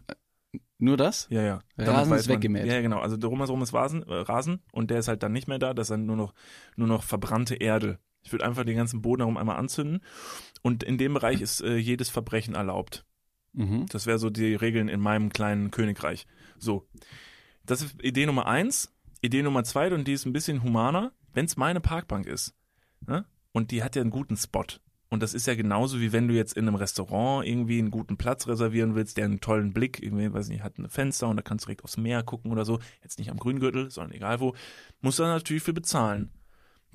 [0.78, 1.28] nur das?
[1.30, 1.62] Ja, ja.
[1.78, 2.66] Rasen weiß ist weggemäht.
[2.66, 2.98] Ja, genau.
[2.98, 5.84] Also drumherum ist Rasen, äh, Rasen und der ist halt dann nicht mehr da, das
[5.86, 6.34] ist dann nur noch,
[6.76, 7.98] nur noch verbrannte Erde.
[8.24, 10.00] Ich würde einfach den ganzen Boden herum einmal anzünden
[10.62, 13.04] und in dem Bereich ist äh, jedes Verbrechen erlaubt.
[13.52, 13.86] Mhm.
[13.86, 16.26] Das wäre so die Regeln in meinem kleinen Königreich.
[16.58, 16.88] So.
[17.64, 18.92] Das ist Idee Nummer eins.
[19.20, 22.54] Idee Nummer zwei, und die ist ein bisschen humaner, wenn es meine Parkbank ist.
[23.06, 23.24] Ne?
[23.52, 24.66] Und die hat ja einen guten Spot.
[25.08, 28.16] Und das ist ja genauso wie wenn du jetzt in einem Restaurant irgendwie einen guten
[28.16, 31.42] Platz reservieren willst, der einen tollen Blick, irgendwie, weiß nicht, hat ein Fenster und da
[31.42, 32.80] kannst du direkt aufs Meer gucken oder so.
[33.02, 34.54] Jetzt nicht am Grüngürtel, sondern egal wo.
[35.00, 36.30] Musst du dann natürlich für bezahlen.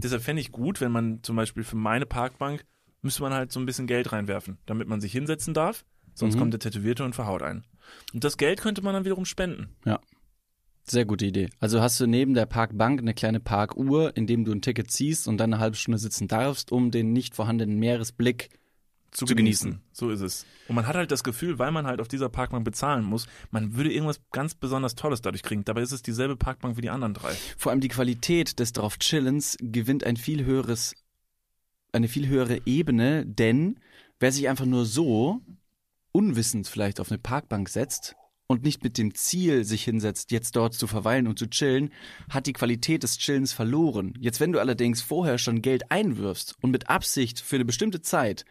[0.02, 2.66] Deshalb fände ich gut, wenn man zum Beispiel für meine Parkbank
[3.02, 5.86] müsste man halt so ein bisschen Geld reinwerfen, damit man sich hinsetzen darf.
[6.16, 6.40] Sonst Mhm.
[6.40, 7.64] kommt der Tätowierte und verhaut ein.
[8.14, 9.70] Und das Geld könnte man dann wiederum spenden.
[10.84, 11.50] Sehr gute Idee.
[11.60, 15.28] Also hast du neben der Parkbank eine kleine Parkuhr, in dem du ein Ticket ziehst
[15.28, 18.50] und dann eine halbe Stunde sitzen darfst, um den nicht vorhandenen Meeresblick
[19.12, 19.72] Zu, Zu genießen.
[19.72, 19.90] genießen.
[19.92, 20.46] So ist es.
[20.68, 23.76] Und man hat halt das Gefühl, weil man halt auf dieser Parkbank bezahlen muss, man
[23.76, 25.66] würde irgendwas ganz besonders Tolles dadurch kriegen.
[25.66, 27.34] Dabei ist es dieselbe Parkbank wie die anderen drei.
[27.58, 30.96] Vor allem die Qualität des drauf Chillens gewinnt ein viel höheres,
[31.92, 33.80] eine viel höhere Ebene, denn
[34.20, 35.42] wer sich einfach nur so
[36.12, 38.16] unwissend vielleicht auf eine Parkbank setzt
[38.50, 41.94] und nicht mit dem Ziel sich hinsetzt, jetzt dort zu verweilen und zu chillen,
[42.32, 44.16] hat die Qualität des Chillens verloren.
[44.20, 48.46] Jetzt, wenn du allerdings vorher schon Geld einwirfst und mit Absicht für eine bestimmte Zeit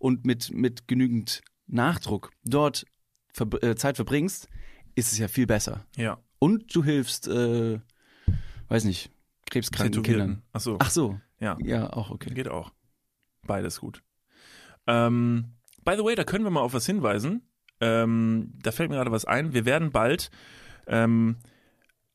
[0.00, 2.84] und mit, mit genügend Nachdruck dort
[3.32, 4.48] ver äh, Zeit verbringst,
[4.96, 5.86] ist es ja viel besser.
[5.96, 6.18] Ja.
[6.40, 7.78] Und du hilfst, äh,
[8.68, 9.12] weiß nicht,
[9.46, 10.42] krebskranken Kindern.
[10.52, 10.76] Ach so.
[10.80, 11.56] Ach so, ja.
[11.62, 12.34] ja, auch okay.
[12.34, 12.72] Geht auch.
[13.46, 14.02] Beides gut.
[14.88, 17.48] Ähm, by the way, da können wir mal auf was hinweisen.
[17.84, 19.52] Ähm, da fällt mir gerade was ein.
[19.52, 20.30] Wir werden bald
[20.86, 21.36] ähm,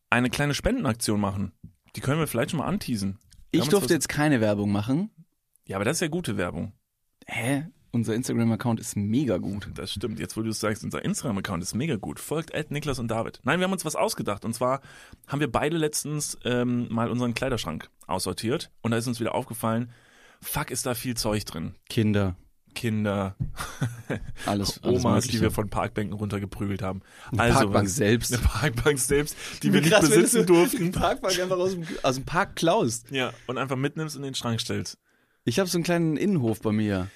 [0.09, 1.51] eine kleine Spendenaktion machen.
[1.95, 3.19] Die können wir vielleicht schon mal anteasen.
[3.51, 5.11] Wir Ich durfte jetzt keine Werbung machen.
[5.67, 6.73] Ja, aber das ist ja gute Werbung.
[7.27, 7.67] Hä?
[7.91, 9.69] Unser Instagram-Account ist mega gut.
[9.73, 10.19] Das stimmt.
[10.19, 12.19] Jetzt, wo du es sagst, unser Instagram-Account ist mega gut.
[12.19, 13.39] Folgt at Niklas und David.
[13.43, 14.45] Nein, wir haben uns was ausgedacht.
[14.45, 14.81] Und zwar
[15.27, 18.71] haben wir beide letztens ähm, mal unseren Kleiderschrank aussortiert.
[18.81, 19.91] Und da ist uns wieder aufgefallen,
[20.41, 21.73] fuck, ist da viel Zeug drin.
[21.89, 22.35] Kinder,
[22.75, 23.35] Kinder,
[24.45, 25.41] alles, alles Omas, die Mögliche.
[25.41, 27.01] wir von Parkbänken runtergeprügelt haben.
[27.31, 28.33] Eine Also Parkbank selbst.
[28.33, 30.91] Eine Parkbank selbst, die wir nicht krass, wenn besitzen du durften.
[30.91, 33.11] Die Parkbank einfach aus dem, aus dem Park klaust.
[33.11, 34.97] Ja, und einfach mitnimmst und in den Schrank stellst.
[35.45, 37.09] Ich habe so einen kleinen Innenhof bei mir.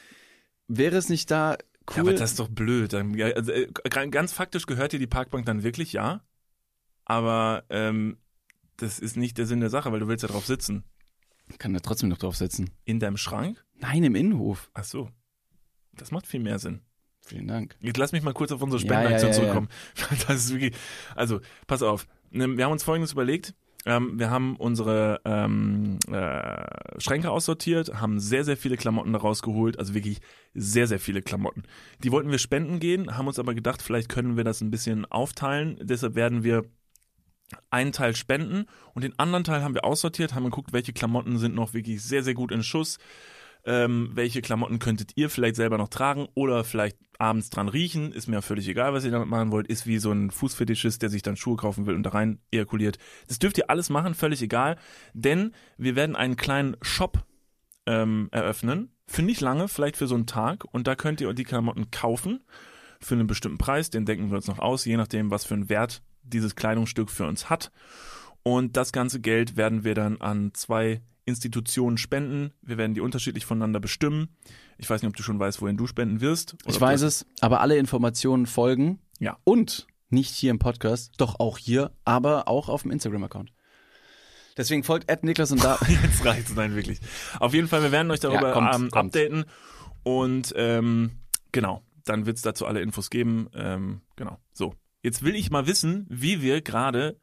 [0.68, 1.58] Wäre es nicht da Ja,
[1.96, 2.00] cool?
[2.02, 2.94] aber das ist doch blöd.
[2.94, 3.68] Ja, also, äh,
[4.10, 6.22] ganz faktisch gehört dir die Parkbank dann wirklich, ja.
[7.06, 8.18] Aber ähm,
[8.78, 10.84] das ist nicht der Sinn der Sache, weil du willst ja drauf sitzen.
[11.58, 12.72] kann da trotzdem noch drauf setzen.
[12.86, 13.64] In deinem Schrank?
[13.76, 14.72] Nein, im Innenhof.
[14.74, 15.10] Ach so.
[15.98, 16.82] Das macht viel mehr Sinn.
[17.26, 17.78] Vielen Dank.
[17.80, 19.70] Jetzt lass mich mal kurz auf unsere Ja, Spendenaktion ja, ja, zurückkommen.
[20.28, 20.74] Das ist wirklich,
[21.16, 22.08] also, pass auf.
[22.32, 23.54] Ne, Wir haben uns Folgendes überlegt.
[23.86, 29.78] Ähm, wir haben unsere ähm, äh, Schränke aussortiert, haben sehr, sehr viele Klamotten da rausgeholt,
[29.78, 30.20] also wirklich
[30.54, 31.64] sehr, sehr viele Klamotten.
[32.02, 35.06] Die wollten wir spenden gehen, haben uns aber gedacht, vielleicht können wir das ein bisschen
[35.06, 35.78] aufteilen.
[35.82, 36.64] Deshalb werden wir
[37.70, 41.54] einen Teil spenden und den anderen Teil haben wir aussortiert, haben geguckt, welche Klamotten sind
[41.54, 43.00] noch wirklich sehr, sehr gut in Schuss.
[43.66, 48.28] Ähm, welche Klamotten könntet ihr vielleicht selber noch tragen oder vielleicht abends dran riechen, ist
[48.28, 51.22] mir völlig egal, was ihr damit machen wollt, ist wie so ein Fußfetischist, der sich
[51.22, 52.98] dann Schuhe kaufen will und da rein ejakuliert.
[53.28, 54.78] Das dürft ihr alles machen, völlig egal,
[55.14, 57.26] denn wir werden einen kleinen Shop
[57.86, 60.66] ähm, eröffnen, für nicht lange, vielleicht für so einen Tag.
[60.72, 62.44] Und da könnt ihr die Klamotten kaufen
[63.00, 65.70] für einen bestimmten Preis, den denken wir uns noch aus, je nachdem, was für einen
[65.70, 67.72] Wert dieses Kleidungsstück für uns hat.
[68.44, 72.52] Und das ganze Geld werden wir dann an zwei Institutionen spenden.
[72.62, 74.30] Wir werden die unterschiedlich voneinander bestimmen.
[74.78, 76.56] Ich weiß nicht, ob du schon weißt, wohin du spenden wirst.
[76.66, 79.00] Ich weiß es, aber alle Informationen folgen.
[79.20, 79.38] Ja.
[79.44, 83.52] Und Nicht hier im Podcast, doch auch hier, aber auch auf dem Instagram-Account.
[84.58, 85.80] Deswegen folgt Ed Niklas und da.
[85.88, 87.00] Jetzt reicht's, nein, wirklich.
[87.40, 89.16] Auf jeden Fall, wir werden euch darüber Ja, kommt, ähm, kommt.
[89.16, 89.46] updaten.
[90.04, 91.12] Und ähm,
[91.52, 93.50] genau, dann wird's dazu alle Infos geben.
[93.56, 94.38] Ähm, genau.
[94.52, 94.76] So.
[95.02, 97.20] Jetzt will ich mal wissen, wie wir gerade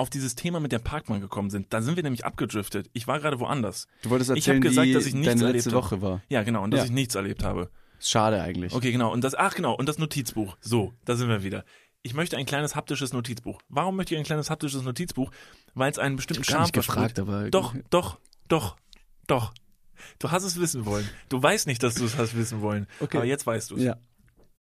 [0.00, 1.72] auf dieses Thema mit der Parkbank gekommen sind.
[1.72, 2.90] Da sind wir nämlich abgedriftet.
[2.92, 3.86] Ich war gerade woanders.
[4.02, 5.84] Du wolltest Ich erzählen, gesagt, wie dass ich nichts deine erlebt letzte habe.
[5.84, 6.22] Woche war.
[6.28, 6.84] Ja, genau, und dass Ja.
[6.86, 7.70] ich nichts erlebt habe.
[8.00, 8.72] Schade eigentlich.
[8.74, 9.12] Okay, genau.
[9.12, 10.56] Und das, ach genau, und das Notizbuch.
[10.60, 11.64] So, da sind wir wieder.
[12.02, 13.60] Ich möchte ein kleines haptisches Notizbuch.
[13.68, 15.30] Warum möchte ich ein kleines haptisches Notizbuch?
[15.74, 18.76] Weil es einen bestimmten Ich Charme nicht gefragt, aber Doch, doch, doch,
[19.26, 19.52] doch.
[20.18, 21.06] Du hast es wissen wollen.
[21.28, 22.86] Du weißt nicht, dass du es hast wissen wollen.
[23.00, 23.18] Okay.
[23.18, 23.82] Aber jetzt weißt du es.
[23.82, 23.96] Ja.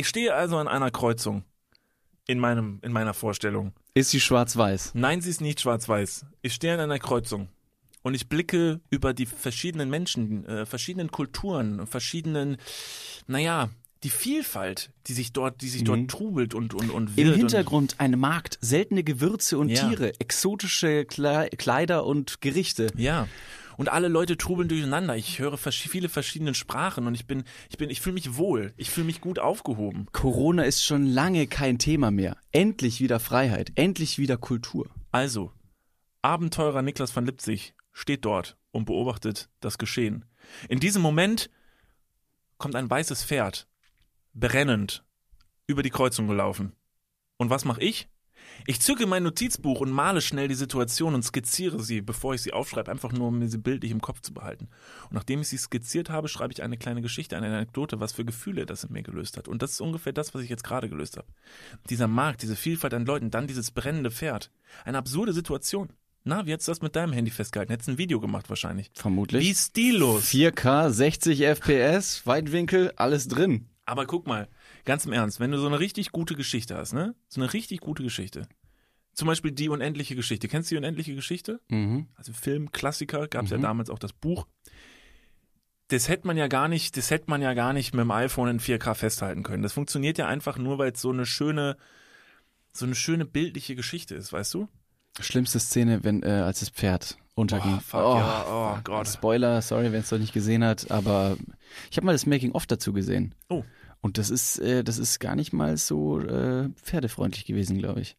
[0.00, 1.44] Ich stehe also an einer Kreuzung.
[2.26, 3.74] In meinem, in meiner Vorstellung.
[3.92, 4.92] Ist sie schwarz-weiß?
[4.94, 6.24] Nein, sie ist nicht schwarz-weiß.
[6.40, 7.48] Ich stehe an einer Kreuzung.
[8.02, 12.56] Und ich blicke über die verschiedenen Menschen, äh, verschiedenen Kulturen, verschiedenen,
[13.26, 13.68] naja,
[14.02, 15.86] die Vielfalt, die sich dort, die sich Mhm.
[15.86, 17.34] dort trubelt und, und, und Im.
[17.34, 19.86] Hintergrund ein Markt, seltene Gewürze und Ja.
[19.86, 22.86] Tiere, exotische Kle Kleider und Gerichte.
[22.92, 23.28] Und, ja.
[23.80, 25.16] Und alle Leute trubeln durcheinander.
[25.16, 28.74] Ich höre viele verschiedene Sprachen und ich bin, ich bin, ich fühle mich wohl.
[28.76, 30.06] Ich fühle mich gut aufgehoben.
[30.12, 32.36] Corona ist schon lange kein Thema mehr.
[32.52, 34.90] Endlich wieder Freiheit, endlich wieder Kultur.
[35.12, 35.54] Also,
[36.20, 40.26] Abenteurer Niklas van Lipzig steht dort und beobachtet das Geschehen.
[40.68, 41.48] In diesem Moment
[42.58, 43.66] kommt ein weißes Pferd,
[44.34, 45.06] brennend,
[45.66, 46.74] über die Kreuzung gelaufen.
[47.38, 48.10] Und was mache ich?
[48.66, 52.52] Ich zücke mein Notizbuch und male schnell die Situation und skizziere sie, bevor ich sie
[52.52, 54.68] aufschreibe, einfach nur, um mir sie bildlich im Kopf zu behalten.
[55.04, 58.24] Und nachdem ich sie skizziert habe, schreibe ich eine kleine Geschichte, eine Anekdote, was für
[58.24, 59.48] Gefühle das in mir gelöst hat.
[59.48, 61.28] Und das ist ungefähr das, was ich jetzt gerade gelöst habe.
[61.88, 64.50] Dieser Markt, diese Vielfalt an Leuten, dann dieses brennende Pferd.
[64.84, 65.90] Eine absurde Situation.
[66.22, 67.72] Na, wie hättest du das mit deinem Handy festgehalten?
[67.72, 68.90] Hättest ein Video gemacht wahrscheinlich.
[68.94, 69.42] Vermutlich.
[69.42, 70.24] Wie stillos.
[70.24, 73.70] 4K, 60 FPS, Weitwinkel, alles drin.
[73.86, 74.48] Aber guck mal,
[74.84, 77.14] ganz im Ernst, wenn du so eine richtig gute Geschichte hast, ne?
[77.28, 78.48] So eine richtig gute Geschichte.
[79.12, 80.48] Zum Beispiel die unendliche Geschichte.
[80.48, 81.60] Kennst du die unendliche Geschichte?
[81.68, 82.06] Mhm.
[82.14, 83.62] Also Film, Klassiker, gab es ja Mhm.
[83.62, 84.46] damals auch das Buch.
[85.88, 88.48] Das hätte man ja gar nicht, das hätte man ja gar nicht mit dem iPhone
[88.48, 89.62] in 4K festhalten können.
[89.64, 91.76] Das funktioniert ja einfach nur, weil es so eine schöne,
[92.72, 94.68] so eine schöne bildliche Geschichte ist, weißt du?
[95.18, 97.74] Schlimmste Szene, wenn, äh, als das Pferd unterging.
[97.78, 99.08] Oh, fuck, ja, oh Gott.
[99.08, 101.36] Spoiler, sorry, wer es noch nicht gesehen hat, aber
[101.90, 103.34] ich habe mal das Making-of dazu gesehen.
[103.48, 103.64] Oh.
[104.00, 108.16] Und das ist, äh, das ist gar nicht mal so äh, pferdefreundlich gewesen, glaube ich.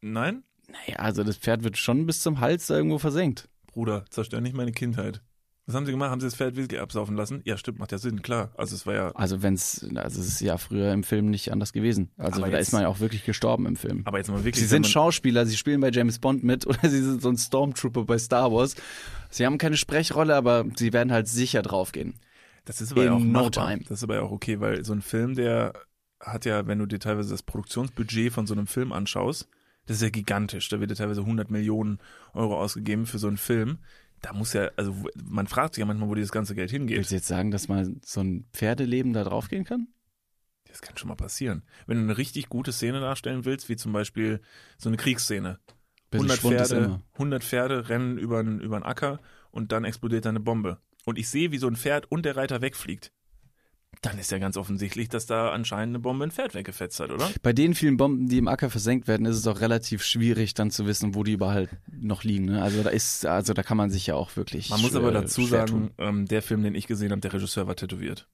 [0.00, 0.44] Nein?
[0.68, 3.48] Naja, also das Pferd wird schon bis zum Hals da irgendwo versenkt.
[3.66, 5.20] Bruder, zerstör nicht meine Kindheit.
[5.66, 6.10] Was haben sie gemacht?
[6.10, 7.42] Haben sie das Pferd Whisky absaufen lassen?
[7.44, 8.50] Ja, stimmt, macht ja Sinn, klar.
[8.56, 9.10] Also es war ja.
[9.12, 12.10] Also wenn's, also es ist ja früher im Film nicht anders gewesen.
[12.16, 14.02] Also da jetzt- ist man ja auch wirklich gestorben im Film.
[14.04, 14.56] Aber jetzt mal wirklich.
[14.64, 18.04] Sie sind Schauspieler, sie spielen bei James Bond mit oder sie sind so ein Stormtrooper
[18.04, 18.74] bei Star Wars.
[19.28, 22.14] Sie haben keine Sprechrolle, aber sie werden halt sicher draufgehen.
[22.70, 23.68] Das ist aber ja auch no machbar.
[23.70, 23.82] time.
[23.88, 25.72] Das ist aber ja auch okay, weil so ein Film, der
[26.20, 29.48] hat ja, wenn du dir teilweise das Produktionsbudget von so einem Film anschaust,
[29.86, 30.68] das ist ja gigantisch.
[30.68, 31.98] Da wird ja teilweise 100 Millionen
[32.32, 33.78] Euro ausgegeben für so einen Film.
[34.22, 37.10] Da muss ja, also man fragt sich ja manchmal, wo dieses ganze Geld Willst hingeht.
[37.10, 39.88] du jetzt sagen, dass mal so ein Pferdeleben da draufgehen kann?
[40.68, 41.64] Das kann schon mal passieren.
[41.88, 44.40] Wenn du eine richtig gute Szene darstellen willst, wie zum Beispiel
[44.78, 45.58] so eine Kriegsszene.
[46.12, 47.02] Bisschen 100 Schwund ist Pferde, immer.
[47.14, 49.18] 100 Pferde rennen über einen über einen Acker
[49.50, 50.78] und dann explodiert da eine Bombe.
[51.04, 53.12] Und ich sehe, wie so ein Pferd und der Reiter wegfliegt.
[54.02, 57.28] Dann ist ja ganz offensichtlich, dass da anscheinend eine Bombe ein Pferd weggefetzt hat, oder?
[57.42, 60.70] Bei den vielen Bomben, die im Acker versenkt werden, ist es auch relativ schwierig, dann
[60.70, 62.46] zu wissen, wo die überall noch liegen.
[62.46, 62.62] Ne?
[62.62, 64.70] Also da ist, also da kann man sich ja auch wirklich.
[64.70, 67.66] Man muss aber dazu schwer sagen, ähm, der Film, den ich gesehen habe, der Regisseur
[67.66, 68.28] war tätowiert.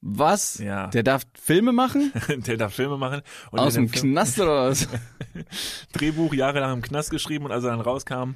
[0.00, 0.58] Was?
[0.58, 0.86] Ja.
[0.88, 2.12] Der darf Filme machen?
[2.46, 3.22] der darf Filme machen.
[3.50, 4.86] Und Aus dem Film- Knast oder was?
[5.92, 8.34] Drehbuch jahrelang im Knast geschrieben und als er dann rauskam,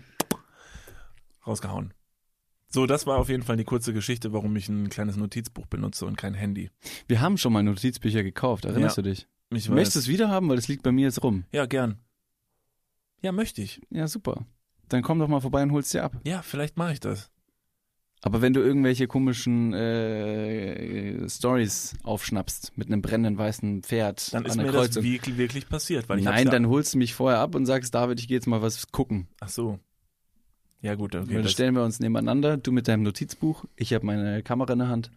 [1.47, 1.95] rausgehauen.
[2.75, 6.07] So, das war auf jeden Fall die kurze Geschichte, warum ich ein kleines Notizbuch benutze
[6.07, 6.71] und kein Handy.
[7.07, 9.03] Wir haben schon mal Notizbücher gekauft, erinnerst Ja.
[9.03, 9.27] du dich?
[9.51, 11.45] Ich Möchtest du es wieder haben, weil es liegt bei mir jetzt rum?
[11.53, 11.99] Ja, gern.
[13.21, 13.83] Ja, möchte ich.
[13.91, 14.47] Ja, super.
[14.89, 16.17] Dann komm doch mal vorbei und hol's dir ab.
[16.25, 17.31] Ja, vielleicht mache ich das.
[18.23, 24.53] Aber wenn du irgendwelche komischen äh, Stories aufschnappst mit einem brennenden weißen Pferd Dann ist
[24.53, 26.09] an der mir das wirklich, wirklich passiert.
[26.09, 28.47] Weil ich Nein, dann holst du mich vorher ab und sagst, David, ich gehe jetzt
[28.47, 29.29] mal was gucken.
[29.41, 29.79] Ach so.
[30.83, 31.33] Ja gut, okay.
[31.35, 34.89] Dann stellen wir uns nebeneinander, du mit deinem Notizbuch, ich habe meine Kamera in der
[34.89, 35.11] Hand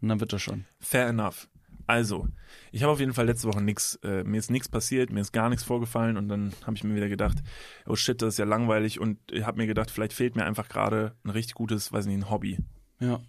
[0.00, 0.64] und dann wird das schon.
[0.78, 1.48] fair enough.
[1.88, 2.28] Also,
[2.70, 5.32] ich habe auf jeden Fall letzte Woche nichts, äh, mir ist nichts passiert, mir ist
[5.32, 7.38] gar nichts vorgefallen und dann habe ich mir wieder gedacht,
[7.86, 10.68] oh shit, das ist ja langweilig und ich habe mir gedacht, vielleicht fehlt mir einfach
[10.68, 12.58] gerade ein richtig gutes, weiß nicht, ein Hobby.
[13.00, 13.20] Ja.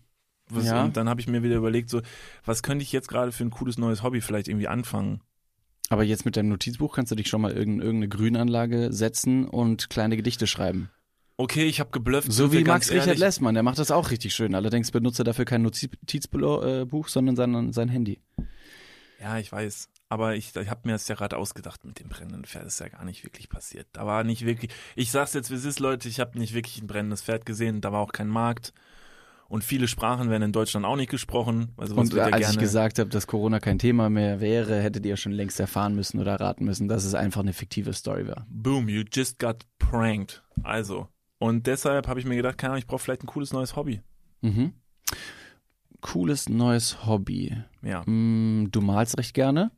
[0.50, 0.84] Was, Ja.
[0.84, 2.02] Und dann habe ich mir wieder überlegt, so,
[2.46, 5.22] was könnte ich jetzt gerade für ein cooles neues Hobby vielleicht irgendwie anfangen?
[5.90, 9.90] Aber jetzt mit deinem Notizbuch kannst du dich schon mal irgend- irgendeine Grünanlage setzen und
[9.90, 10.90] kleine Gedichte schreiben.
[11.38, 12.32] Okay, ich habe geblufft.
[12.32, 13.18] So wie Max Richard.
[13.18, 14.54] Lessmann, der macht das auch richtig schön.
[14.54, 18.22] Allerdings benutzt er dafür kein Notizbuch, sondern sein, sein Handy.
[19.20, 19.90] Ja, ich weiß.
[20.10, 22.66] Aber ich, ich habe mir das ja gerade ausgedacht mit dem brennenden Pferd.
[22.66, 23.88] Das ist ja gar nicht wirklich passiert.
[23.94, 24.70] Da war nicht wirklich.
[24.96, 26.08] Ich sag's jetzt, wie es ist, Leute.
[26.08, 27.82] Ich habe nicht wirklich ein brennendes Pferd gesehen.
[27.82, 28.74] Da war auch kein Markt.
[29.48, 31.74] Und viele Sprachen werden in Deutschland auch nicht gesprochen.
[31.78, 35.06] Also Und ja als gerne, ich gesagt habe, dass Corona kein Thema mehr wäre, hättet
[35.06, 38.46] ihr schon längst erfahren müssen oder raten müssen, dass es einfach eine fiktive Story war.
[38.50, 40.44] Boom, you just got pranked.
[40.64, 41.08] Also.
[41.44, 44.02] Und deshalb habe ich mir gedacht, keine Ahnung, ich brauche vielleicht ein cooles neues Hobby.
[44.42, 44.74] Mhm.
[46.02, 47.56] Cooles neues Hobby.
[47.82, 48.04] Ja.
[48.10, 49.72] Mm, du malst recht gerne.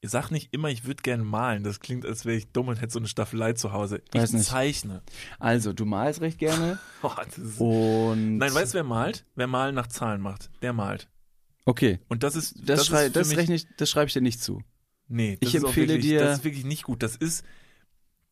[0.00, 1.64] Ich sag nicht immer, ich würde gerne malen.
[1.64, 4.02] Das klingt, als wäre ich dumm und hätte so eine Staffelei zu Hause.
[4.12, 4.46] Weiß ich nicht.
[4.48, 5.02] zeichne.
[5.38, 6.78] Also, du malst recht gerne.
[7.02, 8.38] Oh, das ist, Und.
[8.38, 9.24] Nein, weißt du, wer malt?
[9.34, 11.08] Wer Malen nach Zahlen macht, der malt.
[11.66, 12.00] Okay.
[12.08, 14.42] Und das ist Das, ist schrei für das, mich- ich, das schreibe ich dir nicht
[14.42, 14.62] zu.
[15.08, 17.02] Nee, das Ich ist empfehle wirklich, dir- Das ist wirklich nicht gut.
[17.02, 17.44] Das ist,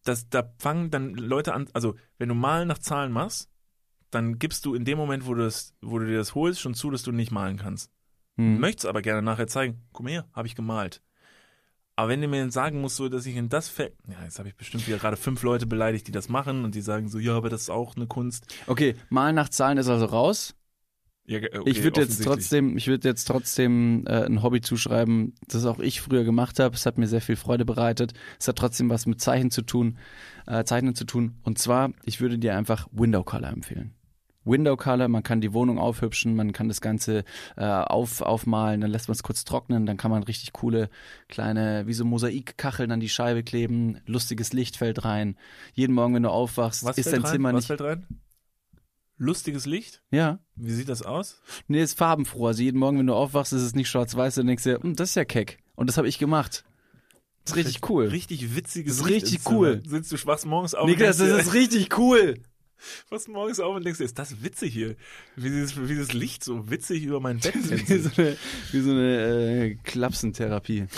[0.04, 3.48] das, da fangen dann Leute an, also wenn du Malen nach Zahlen machst,
[4.10, 6.74] dann gibst du in dem Moment, wo du, das, wo du dir das holst, schon
[6.74, 7.90] zu, dass du nicht malen kannst.
[8.36, 8.60] Hm.
[8.60, 11.02] Möchtest aber gerne nachher zeigen, guck mal her, habe ich gemalt.
[11.96, 14.38] Aber wenn du mir dann sagen musst, so, dass ich in das Feld, ja, jetzt
[14.38, 17.18] habe ich bestimmt wieder gerade fünf Leute beleidigt, die das machen und die sagen so,
[17.18, 18.46] ja, aber das ist auch eine Kunst.
[18.66, 20.54] Okay, malen nach Zahlen ist also raus.
[21.32, 25.64] Ja, okay, ich würde jetzt trotzdem, ich würde jetzt trotzdem äh, ein Hobby zuschreiben, das
[25.64, 26.74] auch ich früher gemacht habe.
[26.74, 28.12] Es hat mir sehr viel Freude bereitet.
[28.38, 29.96] Es hat trotzdem was mit Zeichen zu tun,
[30.46, 31.36] äh, Zeichnen zu tun.
[31.42, 33.94] Und zwar, ich würde dir einfach Window Color empfehlen.
[34.44, 37.24] Window Color, man kann die Wohnung aufhübschen, man kann das Ganze
[37.56, 40.90] äh, auf, aufmalen, dann lässt man es kurz trocknen, dann kann man richtig coole
[41.28, 45.36] kleine, wie so Mosaikkacheln an die Scheibe kleben, lustiges Licht fällt rein.
[45.74, 47.32] Jeden Morgen, wenn du aufwachst, Was ist dein rein?
[47.32, 47.66] Zimmer Was nicht.
[47.68, 48.06] fällt rein?
[49.22, 50.02] Lustiges Licht?
[50.10, 51.40] Ja, Wie sieht das aus?
[51.68, 52.48] Nee, ist farbenfroh.
[52.48, 54.96] Also jeden Morgen, wenn du aufwachst, ist es nicht schwarz-weiß, dann denkst du dir, hm,
[54.96, 55.58] das ist ja keck.
[55.76, 56.64] Und das habe ich gemacht.
[57.44, 58.06] Das ist richtig cool.
[58.08, 59.80] Richtig witziges Das ist Licht richtig cool.
[59.86, 62.34] Sitzt du schwachst morgens auf Niklas, und das ist richtig cool.
[63.10, 64.96] wachst morgens auf und denkst dir, ist das witzig hier?
[65.36, 68.02] Wie dieses, wie dieses Licht so witzig über mein Bett Wie tänzelt.
[68.02, 68.36] so eine,
[68.72, 70.86] wie so eine äh, Klapsentherapie.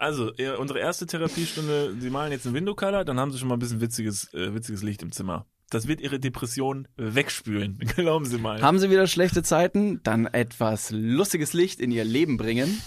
[0.00, 3.56] Also, unsere erste Therapiestunde, Sie malen jetzt einen Window Color, dann haben Sie schon mal
[3.56, 5.44] ein bisschen witziges, äh, witziges Licht im Zimmer.
[5.70, 7.78] Das wird Ihre Depression wegspülen.
[7.96, 8.62] Glauben Sie mal.
[8.62, 10.00] Haben sie wieder schlechte Zeiten?
[10.02, 12.80] Dann etwas lustiges Licht in ihr Leben bringen.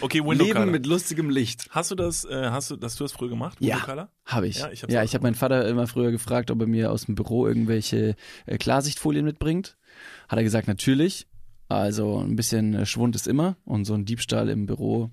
[0.00, 0.66] Okay, Window Leben Color.
[0.72, 1.68] mit lustigem Licht.
[1.70, 3.58] Hast du das, äh, hast du, hast du das früher gemacht?
[3.60, 3.76] Ja.
[3.76, 4.08] Window Color?
[4.24, 4.58] Habe ich.
[4.58, 7.14] Ja, ich hab's ja, habe meinen Vater immer früher gefragt, ob er mir aus dem
[7.14, 9.76] Büro irgendwelche äh, Klarsichtfolien mitbringt.
[10.28, 11.26] Hat er gesagt, natürlich.
[11.68, 15.10] Also ein bisschen äh, Schwund ist immer und so ein Diebstahl im Büro.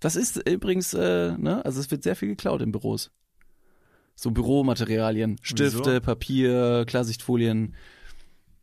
[0.00, 3.12] Das ist übrigens, äh, ne, also es wird sehr viel geklaut in Büros.
[4.14, 6.00] So Büromaterialien, Stifte, Wieso?
[6.00, 7.74] Papier, Klarsichtfolien.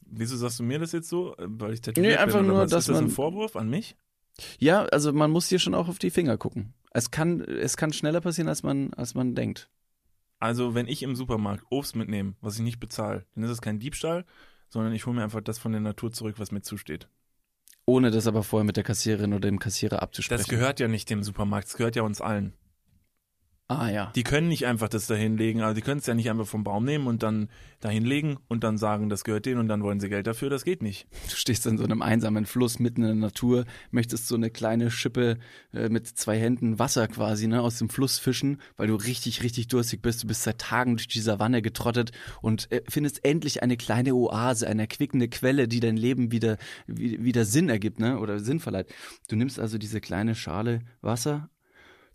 [0.01, 1.35] Wieso sagst du mir das jetzt so?
[1.37, 3.95] Weil ich tätowiert Nee, einfach bin, nur, dass Ist das ein Vorwurf an mich?
[4.57, 6.73] Ja, also man muss hier schon auch auf die Finger gucken.
[6.91, 9.69] Es kann, es kann schneller passieren, als man, als man denkt.
[10.39, 13.79] Also, wenn ich im Supermarkt Obst mitnehme, was ich nicht bezahle, dann ist es kein
[13.79, 14.25] Diebstahl,
[14.69, 17.09] sondern ich hole mir einfach das von der Natur zurück, was mir zusteht.
[17.85, 20.39] Ohne das aber vorher mit der Kassiererin oder dem Kassierer abzusprechen.
[20.41, 22.53] Das gehört ja nicht dem Supermarkt, das gehört ja uns allen.
[23.71, 24.11] Ah ja.
[24.15, 26.63] Die können nicht einfach das da hinlegen, also die können es ja nicht einfach vom
[26.63, 27.49] Baum nehmen und dann
[27.81, 30.63] da hinlegen und dann sagen, das gehört denen und dann wollen sie Geld dafür, das
[30.65, 31.07] geht nicht.
[31.29, 34.89] Du stehst in so einem einsamen Fluss mitten in der Natur, möchtest so eine kleine
[34.89, 35.37] Schippe
[35.71, 39.67] äh, mit zwei Händen Wasser quasi ne, aus dem Fluss fischen, weil du richtig, richtig
[39.67, 40.23] durstig bist.
[40.23, 42.11] Du bist seit Tagen durch die Savanne getrottet
[42.41, 46.57] und äh, findest endlich eine kleine Oase, eine erquickende Quelle, die dein Leben wieder,
[46.87, 48.91] wie, wieder Sinn ergibt ne, oder Sinn verleiht.
[49.27, 51.51] Du nimmst also diese kleine Schale Wasser,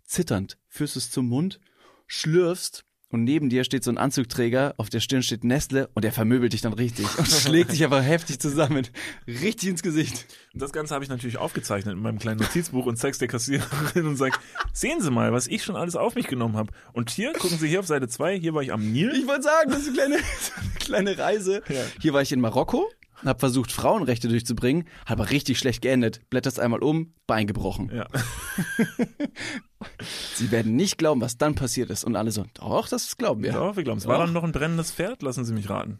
[0.05, 1.59] zitternd, führst es zum Mund,
[2.07, 6.11] schlürfst und neben dir steht so ein Anzugträger, auf der Stirn steht Nestle und der
[6.11, 8.87] vermöbelt dich dann richtig und schlägt dich einfach heftig zusammen.
[9.25, 10.25] Richtig ins Gesicht.
[10.53, 14.07] Und das Ganze habe ich natürlich aufgezeichnet in meinem kleinen Notizbuch und zeig's der Kassiererin
[14.07, 14.37] und sag,
[14.73, 16.73] sehen Sie mal, was ich schon alles auf mich genommen habe.
[16.93, 19.13] Und hier, gucken Sie hier auf Seite 2, hier war ich am Nil.
[19.15, 21.61] Ich wollte sagen, das ist eine kleine, eine kleine Reise.
[21.69, 21.81] Ja.
[22.01, 22.89] Hier war ich in Marokko,
[23.23, 26.21] habe versucht, Frauenrechte durchzubringen, hat aber richtig schlecht geendet.
[26.29, 27.91] Blätterst einmal um, Bein gebrochen.
[27.93, 28.07] Ja.
[30.35, 32.03] Sie werden nicht glauben, was dann passiert ist.
[32.03, 33.53] Und alle so, doch, das glauben wir.
[33.53, 34.07] Doch, wir glauben es.
[34.07, 35.21] War dann noch ein brennendes Pferd?
[35.21, 35.99] Lassen Sie mich raten.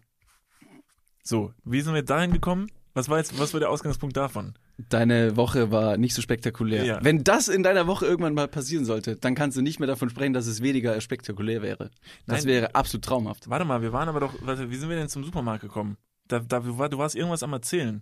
[1.23, 2.67] So, wie sind wir dahin gekommen?
[2.93, 4.53] Was war jetzt, was war der Ausgangspunkt davon?
[4.77, 6.85] Deine Woche war nicht so spektakulär.
[6.85, 6.99] Ja.
[7.03, 10.09] Wenn das in deiner Woche irgendwann mal passieren sollte, dann kannst du nicht mehr davon
[10.09, 11.91] sprechen, dass es weniger spektakulär wäre.
[12.25, 12.45] Das Nein.
[12.45, 13.49] wäre absolut traumhaft.
[13.49, 15.97] Warte mal, wir waren aber doch, warte, wie sind wir denn zum Supermarkt gekommen?
[16.27, 18.01] Da, da, du war- du warst irgendwas am Erzählen.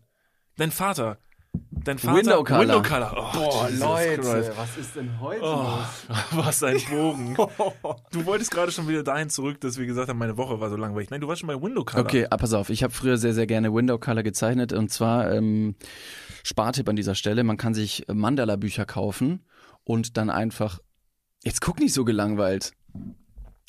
[0.57, 1.17] Dein Vater.
[1.71, 2.17] Dein Vater.
[2.17, 2.59] Window Color.
[2.61, 3.32] Window Color.
[3.36, 3.82] Oh, Jesus
[4.15, 4.51] Christ.
[4.57, 5.78] was ist denn heute Oh,
[6.32, 7.36] was ein Bogen.
[8.11, 10.76] Du wolltest gerade schon wieder dahin zurück, dass wir gesagt haben, meine Woche war so
[10.78, 11.09] langweilig.
[11.11, 12.03] Nein, du warst schon bei Window Color.
[12.05, 12.69] Okay, ah, pass auf.
[12.69, 15.76] Ich habe früher sehr, sehr gerne Window Color gezeichnet und zwar ähm,
[16.43, 17.43] Spartipp an dieser Stelle.
[17.43, 19.45] Man kann sich Mandala-Bücher kaufen
[19.84, 20.80] und dann einfach.
[21.43, 22.71] Jetzt guck nicht so gelangweilt.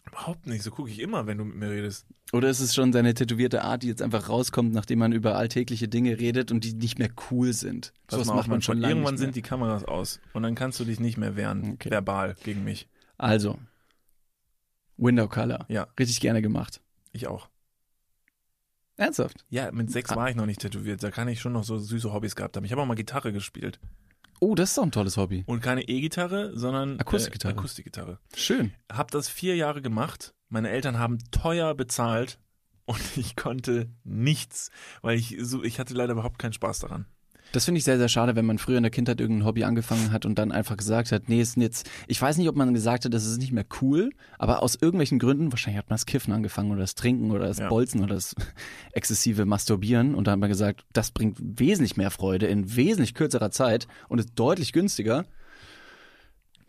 [0.07, 0.63] Überhaupt nicht.
[0.63, 2.07] So gucke ich immer, wenn du mit mir redest.
[2.33, 5.89] Oder ist es schon deine tätowierte Art, die jetzt einfach rauskommt, nachdem man über alltägliche
[5.89, 7.93] Dinge redet und die nicht mehr cool sind?
[8.07, 10.85] Pass Sowas macht man schon lange Irgendwann sind die Kameras aus und dann kannst du
[10.85, 11.91] dich nicht mehr wehren, Okay.
[11.91, 12.89] verbal gegen mich.
[13.19, 13.59] Also,
[14.97, 15.65] Window Color.
[15.69, 15.89] Ja.
[15.99, 16.81] Richtig gerne gemacht.
[17.13, 17.49] Ich auch.
[18.97, 19.45] Ernsthaft?
[19.49, 20.17] Ja, mit sechs Ah.
[20.17, 21.03] war ich noch nicht tätowiert.
[21.03, 22.65] Da kann ich schon noch so süße Hobbys gehabt haben.
[22.65, 23.81] Ich habe auch mal Gitarre gespielt.
[24.45, 25.43] Oh, das ist doch ein tolles Hobby.
[25.47, 27.55] Und keine E-Gitarre, sondern Akustikgitarre.
[27.55, 28.19] Äh, Akustikgitarre.
[28.37, 28.75] Schön.
[28.93, 30.35] Hab das vier Jahre gemacht.
[30.51, 32.39] Meine Eltern haben teuer bezahlt
[32.85, 34.71] und ich konnte nichts,
[35.01, 37.07] weil ich so, ich hatte leider überhaupt keinen Spaß daran.
[37.55, 40.11] Das finde ich sehr, sehr schade, wenn man früher in der Kindheit irgendein Hobby angefangen
[40.11, 43.05] hat und dann einfach gesagt hat, nee, ist jetzt, ich weiß nicht, ob man gesagt
[43.05, 46.33] hat, das ist nicht mehr cool, aber aus irgendwelchen Gründen, wahrscheinlich hat man das Kiffen
[46.33, 47.69] angefangen oder das Trinken oder das Ja.
[47.69, 48.35] Bolzen oder das
[48.93, 53.53] exzessive Masturbieren und dann hat man gesagt, das bringt wesentlich mehr Freude in wesentlich kürzerer
[53.53, 55.25] Zeit und ist deutlich günstiger.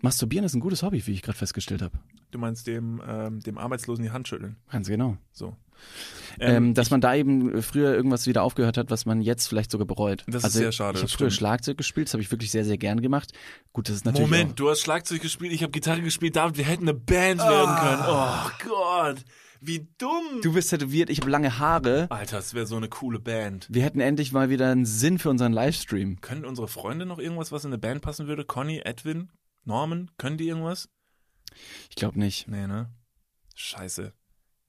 [0.02, 1.98] Masturbieren ist ein gutes Hobby, wie ich gerade festgestellt habe.
[2.32, 4.58] Du meinst dem, ähm, dem Arbeitslosen die Hand schütteln.
[4.72, 5.18] Ganz genau.
[5.32, 5.56] So.
[6.40, 9.88] Ähm, dass man da eben früher irgendwas wieder aufgehört hat, was man jetzt vielleicht sogar
[9.88, 10.24] bereut.
[10.28, 11.30] Das ist also sehr schade, Ich habe früher.
[11.32, 13.32] Schlagzeug gespielt, das habe ich wirklich sehr, sehr gern gemacht.
[13.74, 16.58] Gut, das ist natürlich Moment, auch, du hast Schlagzeug gespielt, ich habe Gitarre gespielt, David,
[16.58, 18.04] wir hätten eine Band werden können.
[18.08, 19.24] Oh Gott,
[19.62, 20.42] wie dumm.
[20.42, 22.08] Du bist tätowiert, ich habe lange Haare.
[22.10, 23.68] Alter, das wäre so eine coole Band.
[23.70, 26.20] Wir hätten endlich mal wieder einen Sinn für unseren Livestream.
[26.22, 28.44] Können unsere Freunde noch irgendwas, was in eine Band passen würde?
[28.44, 29.30] Conny, Edwin,
[29.66, 30.90] Norman, können die irgendwas?
[31.90, 32.48] Ich glaube nicht.
[32.48, 32.92] Nee, ne?
[33.56, 34.14] Scheiße.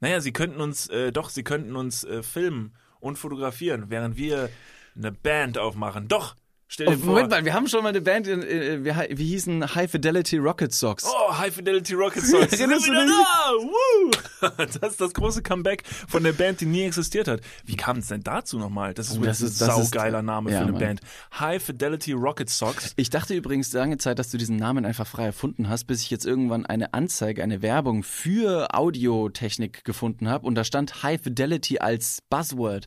[0.01, 4.51] Naja, sie könnten uns, äh, doch, sie könnten uns äh, filmen und fotografieren, während wir
[4.95, 6.09] eine Band aufmachen.
[6.09, 6.37] Doch,
[6.69, 7.07] stell dir Oh, vor.
[7.07, 10.39] Moment mal, wir haben schon mal eine Band, in, äh, wir, wir hießen High Fidelity
[10.39, 11.05] Rocket Socks.
[11.07, 12.51] Oh, High Fidelity Rocket Songs.
[12.57, 13.53] Sind du wieder da?
[13.63, 14.11] Woo!
[14.81, 17.41] Das ist das große Comeback von der Band, die nie existiert hat.
[17.65, 18.93] Wie kam es denn dazu nochmal?
[18.95, 20.81] Das ist Oh, das ein ist- ist- saugeiler Name ja, für eine Mann.
[20.81, 21.01] Band.
[21.39, 22.93] High Fidelity Rocket Socks.
[22.97, 26.11] Ich dachte übrigens lange Zeit, dass du diesen Namen einfach frei erfunden hast, bis ich
[26.11, 31.79] jetzt irgendwann eine Anzeige, eine Werbung für Audiotechnik gefunden habe und da stand High Fidelity
[31.79, 32.87] als Buzzword.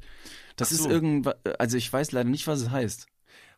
[0.56, 0.76] Das so.
[0.86, 3.08] ist irgendwas, also ich weiß leider nicht, was es heißt.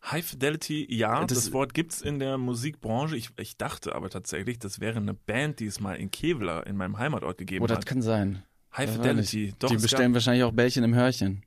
[0.04, 3.16] High Fidelity, ja, das, Das- Wort gibt's in der Musikbranche.
[3.16, 6.76] Ich, ich dachte aber tatsächlich, das wäre eine Band, die es mal in Kevlar, in
[6.76, 7.86] meinem Heimatort gegeben Oh, das hat.
[7.86, 8.44] kann sein.
[8.76, 9.54] High Das Fidelity.
[9.60, 11.44] Doch, Die es bestellen wahrscheinlich auch Bällchen im Hörchen.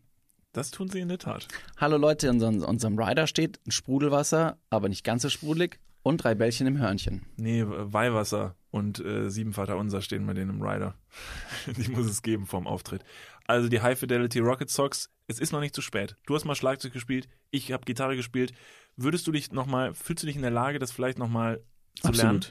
[0.53, 1.49] Das tun sie in der Tat.
[1.79, 6.37] Hallo Leute, in unserem, Rider steht ein Sprudelwasser, aber nicht ganz so sprudelig und drei
[6.37, 7.23] Bällchen im Hörnchen.
[7.37, 10.95] Nee, Weihwasser und äh, Sieben Vater Unser stehen bei denen im Rider.
[11.67, 13.03] die muss es geben vorm Auftritt.
[13.47, 16.17] Also die High Fidelity Rocket Socks, es ist noch nicht zu spät.
[16.27, 18.53] Du hast mal Schlagzeug gespielt, ich habe Gitarre gespielt.
[18.97, 21.63] Würdest du dich nochmal, fühlst du dich in der Lage, das vielleicht nochmal
[22.01, 22.45] zu lernen?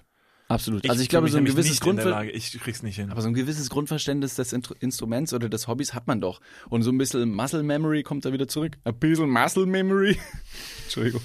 [0.49, 0.87] Absolut.
[0.89, 2.31] also ich glaube, so ein gewisses nicht in der Grundver Lage.
[2.31, 3.09] Ich krieg's nicht hin.
[3.11, 6.41] aber so ein gewisses Grundverständnis des Intro- Instruments oder des Hobbys hat man doch.
[6.69, 8.77] Und so ein bisschen Muscle Memory kommt da wieder zurück.
[8.83, 10.19] Ein bisschen Muscle Memory.
[10.83, 11.21] Entschuldigung.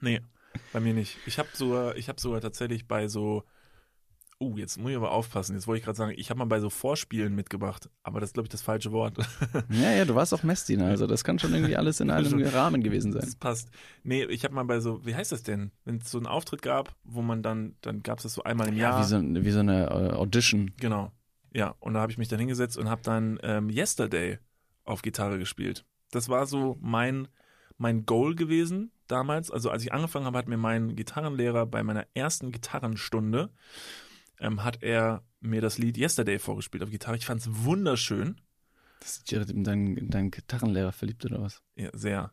[0.00, 0.20] Nee,
[0.72, 1.18] bei mir nicht.
[1.26, 3.44] Ich habe sogar, ich habe sogar tatsächlich bei so,
[4.40, 5.54] uh, jetzt muss ich aber aufpassen.
[5.54, 8.34] Jetzt wollte ich gerade sagen, ich habe mal bei so Vorspielen mitgemacht, aber das ist
[8.34, 9.16] glaube ich das falsche Wort.
[9.70, 12.82] Ja, ja, du warst auch Messdiener, also das kann schon irgendwie alles in einem Rahmen
[12.82, 13.22] gewesen sein.
[13.22, 13.70] Das passt.
[14.02, 15.70] Nee, ich habe mal bei so, wie heißt das denn?
[15.84, 18.68] Wenn es so einen Auftritt gab, wo man dann, dann gab es das so einmal
[18.68, 19.00] im Jahr.
[19.00, 20.72] Wie so, wie so eine äh, Audition.
[20.78, 21.12] Genau.
[21.52, 24.38] Ja, und da habe ich mich dann hingesetzt und habe dann ähm, Yesterday
[24.84, 25.84] auf Gitarre gespielt.
[26.10, 27.28] Das war so mein,
[27.76, 29.50] mein Goal gewesen damals.
[29.50, 33.50] Also als ich angefangen habe, hat mir mein Gitarrenlehrer bei meiner ersten Gitarrenstunde,
[34.40, 37.16] ähm, hat er mir das Lied Yesterday vorgespielt auf Gitarre.
[37.16, 38.40] Ich fand es wunderschön.
[39.00, 41.62] Das ist Jared in deinen, in deinen Gitarrenlehrer verliebt oder was?
[41.76, 42.32] Ja, sehr.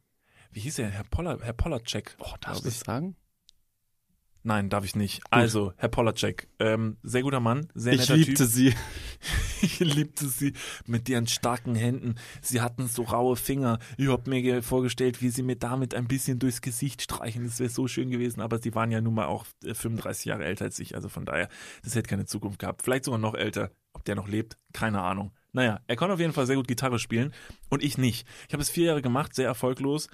[0.52, 0.90] Wie hieß der?
[0.90, 2.16] Herr Poller, Herr Pollercheck.
[2.20, 3.16] Oh, Darfst du das sagen?
[4.48, 5.22] Nein, darf ich nicht.
[5.30, 8.38] Also, Herr Pollercheck, ähm, sehr guter Mann, sehr netter Typ.
[8.38, 8.74] sie.
[9.62, 10.54] Ich liebte sie
[10.86, 12.16] mit ihren starken Händen.
[12.42, 13.80] Sie hatten so raue Finger.
[13.98, 17.44] Ich hab mir ge- vorgestellt, wie sie mir damit ein bisschen durchs Gesicht streichen.
[17.44, 18.40] Das wäre so schön gewesen.
[18.40, 20.94] Aber sie waren ja nun mal auch äh, 35 Jahre älter als ich.
[20.96, 21.50] Also von daher,
[21.84, 22.84] das hätte keine Zukunft gehabt.
[22.84, 23.72] Vielleicht sogar noch älter.
[23.94, 25.34] Ob der noch lebt, keine Ahnung.
[25.52, 27.34] Naja, er konnte auf jeden Fall sehr gut Gitarre spielen
[27.70, 28.28] und ich nicht.
[28.48, 30.08] Ich habe es vier Jahre gemacht, sehr erfolglos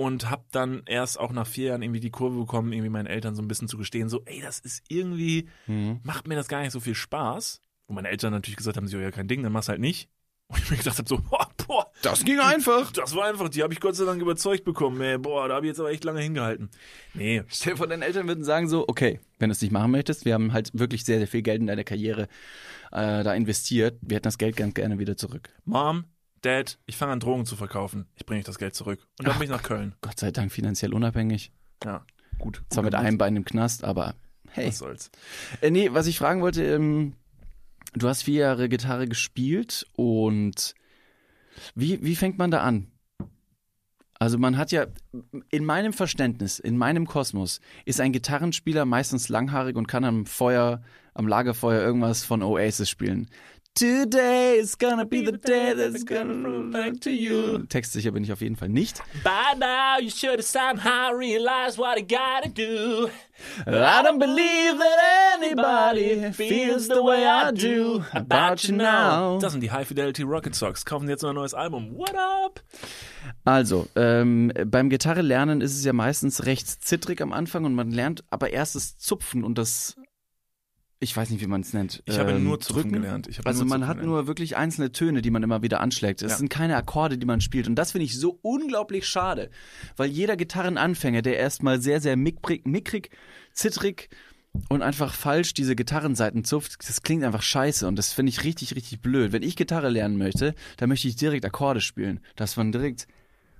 [0.00, 3.34] und habe dann erst auch nach vier Jahren irgendwie die Kurve bekommen, irgendwie meinen Eltern
[3.34, 6.00] so ein bisschen zu gestehen, so, ey, das ist irgendwie, Mhm.
[6.02, 7.60] macht mir das gar nicht so viel Spaß.
[7.86, 10.08] Und meine Eltern natürlich gesagt haben, so, ja, kein Ding, dann mach's halt nicht.
[10.48, 12.90] Und ich mir gedacht habe, so, boah, boah, Das ging einfach.
[12.92, 15.66] das war einfach, die habe ich Gott sei Dank überzeugt bekommen, ey, boah, da habe
[15.66, 16.70] ich jetzt aber echt lange hingehalten.
[17.12, 19.90] Nee, Stell dir vor, deine Eltern würden sagen so, okay, wenn du es nicht machen
[19.90, 22.22] möchtest, wir haben halt wirklich sehr, sehr viel Geld in deine Karriere
[22.90, 23.98] äh, da investiert.
[24.00, 25.50] Wir hätten das Geld ganz gerne wieder zurück.
[25.66, 26.04] Mom,
[26.42, 28.06] Dad, ich fange an Drogen zu verkaufen.
[28.16, 29.00] Ich bringe euch das Geld zurück.
[29.18, 29.94] Und dann Ach bin ich nach Köln.
[30.00, 31.52] Gott sei Dank finanziell unabhängig.
[31.84, 32.04] Ja,
[32.38, 32.62] gut.
[32.70, 34.14] Zwar mit Gut einem Bein im Knast, aber
[34.48, 34.68] hey.
[34.68, 35.10] Was soll's.
[35.60, 37.14] Äh, nee, was ich fragen wollte, ähm,
[37.94, 40.74] du hast vier Jahre Gitarre gespielt und
[41.74, 42.90] wie, wie fängt man da an?
[44.18, 44.86] Also man hat ja,
[45.50, 50.82] in meinem Verständnis, in meinem Kosmos, ist ein Gitarrenspieler meistens langhaarig und kann am Feuer,
[51.14, 53.30] am Lagerfeuer irgendwas von Oasis spielen.
[53.74, 57.58] Today is gonna be the day that's gonna bring back to you.
[57.68, 59.00] Textsicher bin ich auf jeden Fall nicht.
[59.22, 63.08] By now you should have somehow realized what you gotta do.
[63.66, 69.38] I don't believe that anybody feels the way I do about you now.
[69.38, 70.84] Das sind die High Fidelity Rocket Socks.
[70.84, 71.96] Kaufen Sie jetzt noch ein neues Album.
[71.96, 72.60] What up?
[73.44, 77.90] Also, ähm, beim Gitarre lernen ist es ja meistens recht zittrig am Anfang und man
[77.92, 79.96] lernt aber erst das Zupfen und das,
[81.02, 82.02] ich weiß nicht, wie man es nennt.
[82.04, 82.92] Ich habe ähm, nur Zupfen drücken.
[83.02, 83.26] gelernt.
[83.38, 84.08] Habe Also man hat gelernt.
[84.12, 86.20] nur wirklich einzelne Töne, die man immer wieder anschlägt.
[86.22, 86.36] Es Ja.
[86.36, 87.66] sind keine Akkorde, die man spielt.
[87.68, 89.50] Und das finde ich so unglaublich schade,
[89.96, 93.10] weil jeder Gitarrenanfänger, der erstmal sehr, sehr mickrig, mickrig
[93.54, 94.10] zittrig
[94.68, 98.74] und einfach falsch diese Gitarrenseiten zupft, das klingt einfach scheiße und das finde ich richtig,
[98.76, 99.32] richtig blöd.
[99.32, 103.06] Wenn ich Gitarre lernen möchte, dann möchte ich direkt Akkorde spielen, dass man direkt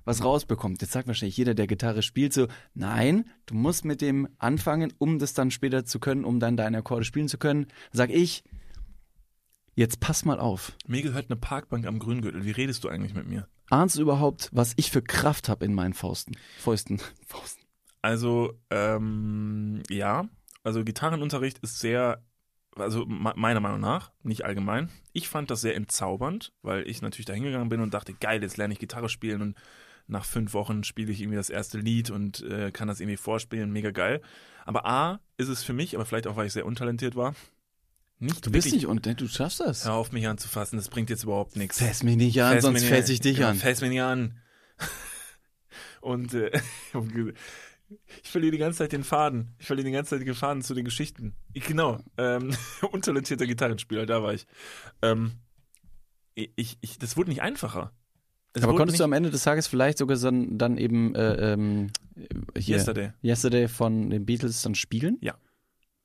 [0.05, 0.81] was rausbekommt.
[0.81, 5.19] Jetzt sagt wahrscheinlich jeder, der Gitarre spielt, so, nein, du musst mit dem anfangen, um
[5.19, 7.67] das dann später zu können, um dann deine Akkorde spielen zu können.
[7.91, 8.43] Sag ich,
[9.75, 10.73] jetzt pass mal auf.
[10.87, 12.45] Mir gehört eine Parkbank am Grüngürtel.
[12.45, 13.47] Wie redest du eigentlich mit mir?
[13.69, 16.35] Ahnst du überhaupt, was ich für Kraft habe in meinen Fausten?
[16.59, 16.99] Fäusten.
[17.25, 17.61] Fausten.
[18.03, 20.27] Also, ähm, ja.
[20.63, 22.25] Also Gitarrenunterricht ist sehr,
[22.75, 24.89] also me- meiner Meinung nach, nicht allgemein.
[25.13, 28.57] Ich fand das sehr entzaubernd, weil ich natürlich da hingegangen bin und dachte, geil, jetzt
[28.57, 29.55] lerne ich Gitarre spielen und
[30.11, 33.71] nach fünf Wochen spiele ich irgendwie das erste Lied und äh, kann das irgendwie vorspielen,
[33.71, 34.21] mega geil.
[34.65, 37.33] Aber A, ist es für mich, aber vielleicht auch, weil ich sehr untalentiert war,
[38.19, 39.85] nicht Du bist nicht und du schaffst das.
[39.85, 41.79] Hör auf, mich anzufassen, das bringt jetzt überhaupt nichts.
[41.79, 43.55] Fäss mich nicht an, Fäss sonst fäss ich dich ja, an.
[43.55, 44.39] Fäss mich nicht an.
[46.01, 46.51] Und äh,
[48.23, 49.55] ich verliere die ganze Zeit den Faden.
[49.57, 51.33] Ich verliere die ganze Zeit den Faden zu den Geschichten.
[51.53, 51.99] Ich, genau.
[52.17, 52.55] Ähm,
[52.91, 54.45] untalentierter Gitarrenspieler, da war ich.
[55.01, 55.39] Ähm,
[56.35, 56.99] ich, ich.
[56.99, 57.91] Das wurde nicht einfacher.
[58.53, 61.91] Es Aber konntest du am Ende des Tages vielleicht sogar so, dann eben äh, ähm,
[62.57, 63.13] hier Yesterday.
[63.23, 65.17] Yesterday von den Beatles dann spielen?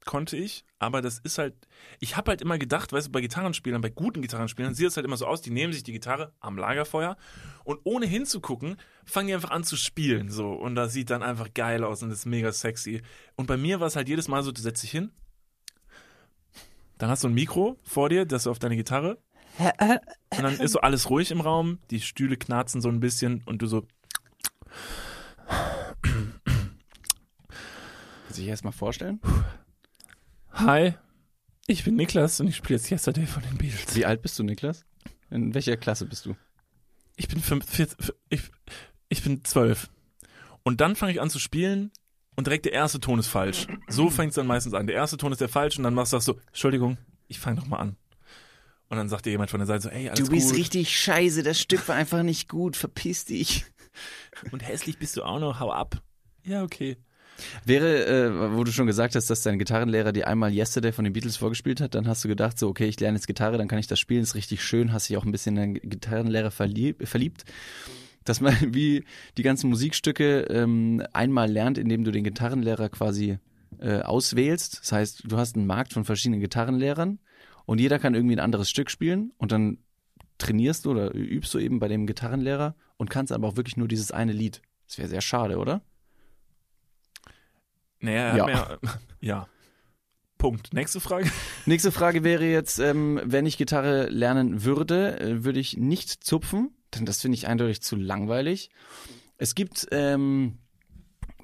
[0.07, 1.55] konnte ich, aber das ist halt,
[2.01, 5.05] ich habe halt immer gedacht, weißt du, bei Gitarrenspielern, bei guten Gitarrenspielern sieht es halt
[5.05, 7.17] immer so aus, die nehmen sich die Gitarre am Lagerfeuer
[7.65, 11.53] und ohne hinzugucken, fangen die einfach an zu spielen, so, und das sieht dann einfach
[11.53, 13.03] geil aus und ist mega sexy.
[13.35, 15.11] Und bei mir war es halt jedes Mal so, du setzt dich hin,
[16.99, 19.19] dann hast du ein Mikro vor dir, das du auf deine Gitarre,
[19.59, 23.63] und dann ist so alles ruhig im Raum, die Stühle knarzen so ein bisschen und
[23.63, 23.87] du so,
[28.25, 29.21] Kannst du dich erstmal vorstellen?
[30.53, 30.95] hi,
[31.67, 33.95] ich bin Niklas und ich spiele jetzt Yesterday von den Beatles.
[33.95, 34.85] Wie alt bist du, Niklas?
[35.31, 36.35] In welcher Klasse bist du?
[37.17, 37.89] Ich bin fünf, vier,
[38.29, 38.43] ich,
[39.09, 39.89] ich bin zwölf.
[40.63, 41.91] Und dann fange ich an zu spielen
[42.37, 43.67] und direkt der erste Ton ist falsch.
[43.89, 44.87] So fängt es dann meistens an.
[44.87, 46.99] Der erste Ton ist der falsch und dann machst du das so, Entschuldigung,
[47.29, 47.97] ich fange noch mal an.
[48.89, 50.59] Und dann sagt dir jemand von der Seite so, ey, alles Du bist gut.
[50.59, 53.65] richtig scheiße, das Stück war einfach nicht gut, verpiss dich.
[54.53, 56.01] Und hässlich bist du auch noch, hau ab.
[56.45, 56.97] Ja, okay.
[57.65, 61.13] Wäre, äh, wo du schon gesagt hast, dass dein Gitarrenlehrer dir einmal Yesterday von den
[61.13, 63.79] Beatles vorgespielt hat, dann hast du gedacht, so, okay, ich lerne jetzt Gitarre, dann kann
[63.79, 67.07] ich das spielen, ist richtig schön, hast dich auch ein bisschen in deinen Gitarrenlehrer verlieb,
[67.07, 67.45] verliebt.
[68.25, 69.05] Dass man wie
[69.37, 73.39] die ganzen Musikstücke ähm, einmal lernt, indem du den Gitarrenlehrer quasi
[73.81, 74.81] äh, auswählst.
[74.81, 77.19] Das heißt, du hast einen Markt von verschiedenen Gitarrenlehrern
[77.67, 79.79] und jeder kann irgendwie ein anderes Stück spielen und dann
[80.39, 83.89] trainierst du oder übst du eben bei dem Gitarrenlehrer und kannst aber auch wirklich nur
[83.89, 84.63] dieses eine Lied.
[84.87, 85.83] Das wäre sehr schade, oder?
[88.01, 88.47] Naja, Ja.
[88.47, 88.79] mir,
[89.21, 89.49] ja.
[90.39, 90.75] Punkt.
[90.75, 91.31] Nächste Frage.
[91.65, 96.75] Nächste Frage wäre jetzt, ähm, wenn ich Gitarre lernen würde, äh, würde ich nicht zupfen,
[96.95, 98.71] denn das finde ich eindeutig zu langweilig.
[99.39, 100.59] Es gibt, ähm,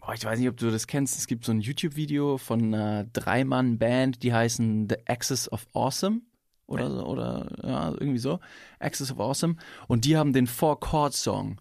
[0.07, 3.05] oh, ich weiß nicht, ob du das kennst, es gibt so ein YouTube-Video von einer
[3.05, 6.23] Dreimann-Band, die heißen The Axis of Awesome.
[6.67, 8.41] Oder, oder ja, irgendwie so.
[8.79, 9.57] Axis of Awesome.
[9.89, 11.61] Und die haben den Four-Chord-Song.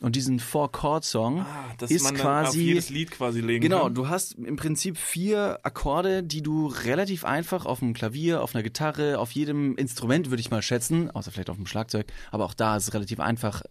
[0.00, 1.44] Und diesen Four-Chord-Song
[1.78, 3.94] dass ist man dann quasi auf jedes Lied quasi legen Genau, kann.
[3.94, 8.62] du hast im Prinzip vier Akkorde, die du relativ einfach auf dem Klavier, auf einer
[8.62, 12.54] Gitarre, auf jedem Instrument würde ich mal schätzen, außer vielleicht auf dem Schlagzeug, aber auch
[12.54, 13.62] da ist es relativ einfach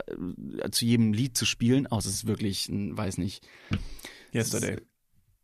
[0.61, 3.47] äh, zu jedem Lied zu spielen, außer es ist wirklich, ein, weiß nicht,
[4.33, 4.81] Yesterday.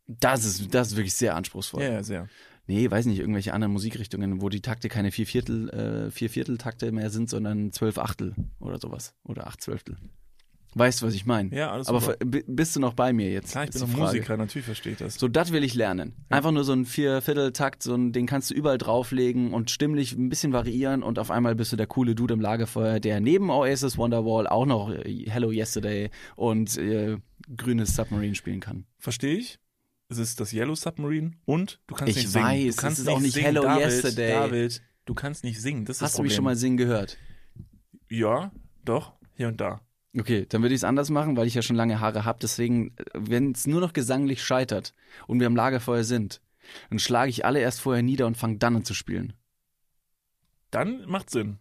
[0.08, 1.82] das ist das ist wirklich sehr anspruchsvoll.
[1.82, 2.28] Ja, ja, sehr.
[2.68, 6.92] Nee, weiß nicht, irgendwelche anderen Musikrichtungen, wo die Takte keine vier Viertel, äh, vier Vierteltakte
[6.92, 9.98] mehr sind, sondern zwölf Achtel oder sowas oder acht Zwölftel.
[10.76, 11.56] Weißt du, was ich meine?
[11.56, 12.16] Ja, alles Aber super.
[12.20, 13.52] bist du noch bei mir jetzt?
[13.52, 13.98] Klar, ich bin Frage.
[13.98, 15.16] Musiker, natürlich verstehe ich das.
[15.16, 16.16] So, das will ich lernen.
[16.30, 20.30] Einfach nur so ein Viervierteltakt, so ein, den kannst du überall drauflegen und stimmlich ein
[20.30, 23.98] bisschen variieren und auf einmal bist du der coole Dude im Lagerfeuer, der neben Oasis
[23.98, 27.18] Wonderwall auch noch äh, Hello Yesterday und äh,
[27.56, 28.86] grünes Submarine spielen kann.
[28.98, 29.60] Verstehe ich.
[30.10, 32.46] Es ist das Yellow Submarine und du kannst Ich nicht singen.
[32.46, 33.46] weiß, du es kannst ist auch nicht singen.
[33.46, 34.32] Hello David, Yesterday.
[34.32, 35.86] David, du kannst nicht singen.
[35.86, 37.18] Das ist Hast das du mich schon mal singen gehört?
[38.10, 38.52] Ja,
[38.86, 39.82] doch, hier und da.
[40.18, 42.40] Okay, dann würde ich es anders machen, weil ich ja schon lange Haare habe.
[42.42, 44.94] Deswegen, wenn es nur noch gesanglich scheitert
[45.26, 46.42] und wir am Lagerfeuer sind,
[46.90, 49.34] dann schlage ich alle erst vorher nieder und fange dann an zu spielen.
[50.70, 51.60] Dann macht Sinn.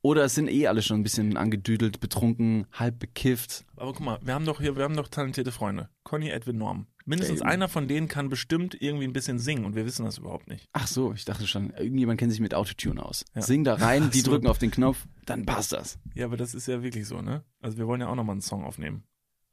[0.00, 3.64] Oder es sind eh alle schon ein bisschen angedüdelt, betrunken, halb bekifft.
[3.76, 5.88] Aber guck mal, wir haben doch hier, wir haben doch talentierte Freunde.
[6.02, 6.86] Conny, Edwin, Norm.
[7.06, 7.48] Mindestens Eben.
[7.50, 10.68] einer von denen kann bestimmt irgendwie ein bisschen singen und wir wissen das überhaupt nicht.
[10.72, 13.26] Ach so, ich dachte schon, irgendjemand kennt sich mit Autotune aus.
[13.34, 13.42] Ja.
[13.42, 14.30] Sing da rein, die so.
[14.30, 15.98] drücken auf den Knopf, dann passt das.
[16.14, 17.44] Ja, aber das ist ja wirklich so, ne?
[17.60, 19.04] Also wir wollen ja auch nochmal einen Song aufnehmen.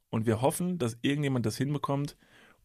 [0.10, 2.16] Und wir hoffen, dass irgendjemand das hinbekommt.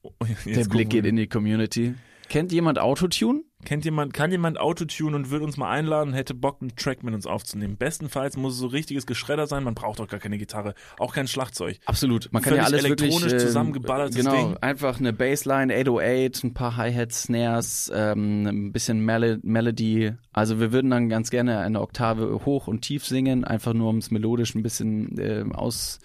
[0.03, 0.13] Oh,
[0.45, 1.95] jetzt Der Blick geht in die Community.
[2.29, 3.43] Kennt jemand Autotune?
[3.65, 7.15] Kennt jemand, kann jemand Autotune und würde uns mal einladen, hätte Bock, einen Track mit
[7.15, 7.77] uns aufzunehmen.
[7.77, 11.27] Bestenfalls muss es so richtiges Geschredder sein, man braucht doch gar keine Gitarre, auch kein
[11.27, 11.79] Schlagzeug.
[11.87, 12.29] Absolut.
[12.33, 14.57] Man kann Völlig ja alles elektronisch wirklich, ähm, zusammengeballertes Genau, Ding.
[14.59, 20.13] einfach eine Bassline, 808, ein paar Hi-Hats, Snares, ähm, ein bisschen Mel Melody.
[20.33, 23.99] Also wir würden dann ganz gerne eine Oktave hoch und tief singen, einfach nur um
[23.99, 25.99] es melodisch ein bisschen äh, aus,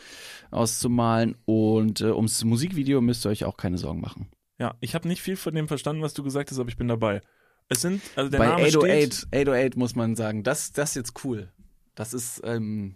[0.49, 1.35] auszumalen.
[1.45, 4.29] Und äh, ums Musikvideo müsst ihr euch auch keine Sorgen machen.
[4.61, 6.87] Ja, ich habe nicht viel von dem verstanden, was du gesagt hast, aber ich bin
[6.87, 7.21] dabei.
[7.67, 10.95] Es sind, also der Bei Name 808, steht, 808 muss man sagen, das, das ist
[10.97, 11.51] jetzt cool.
[11.95, 12.95] Das ist ähm,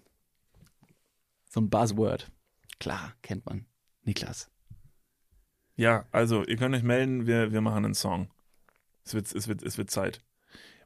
[1.50, 2.32] so ein Buzzword.
[2.80, 3.66] Klar, kennt man.
[4.04, 4.52] Niklas.
[5.76, 8.30] ja, also ihr könnt euch melden, wir, wir machen einen Song.
[9.04, 10.22] Es wird, es wird, es wird Zeit.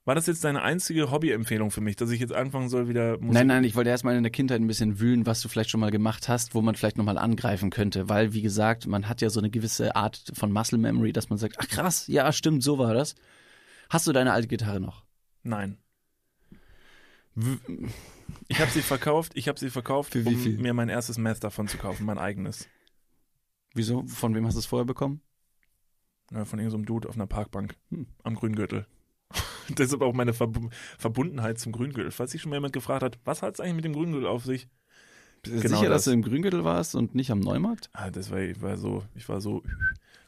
[0.10, 3.32] War das jetzt deine einzige Hobbyempfehlung für mich, dass ich jetzt anfangen soll, wieder Musik?
[3.32, 5.80] Nein, nein, ich wollte erstmal in der Kindheit ein bisschen wühlen, was du vielleicht schon
[5.80, 8.10] mal gemacht hast, wo man vielleicht nochmal angreifen könnte.
[8.10, 11.38] Weil, wie gesagt, man hat ja so eine gewisse Art von Muscle Memory, dass man
[11.38, 13.14] sagt, ach krass, ja, stimmt, so war das.
[13.92, 15.06] Hast du deine alte Gitarre noch?
[15.44, 15.78] Nein.
[18.48, 20.58] Ich habe sie verkauft, ich habe sie verkauft, Für wie um viel?
[20.58, 22.68] mir mein erstes Meth davon zu kaufen, mein eigenes.
[23.76, 24.08] Wieso?
[24.08, 25.22] Von wem hast du es vorher bekommen?
[26.32, 28.08] Von irgendeinem Dude auf einer Parkbank Hm.
[28.24, 28.88] am Grüngürtel.
[29.78, 30.58] Deshalb auch meine Verb
[30.98, 32.12] Verbundenheit zum Grüngürtel.
[32.12, 34.44] Falls sich schon mal jemand gefragt hat, was hat es eigentlich mit dem Grüngürtel auf
[34.46, 34.68] sich?
[35.42, 36.06] Bist du Genau sicher, dass das.
[36.06, 37.90] du im Grüngürtel warst und nicht am Neumarkt?
[37.94, 39.64] Ah, das war, ich war so, ich war so,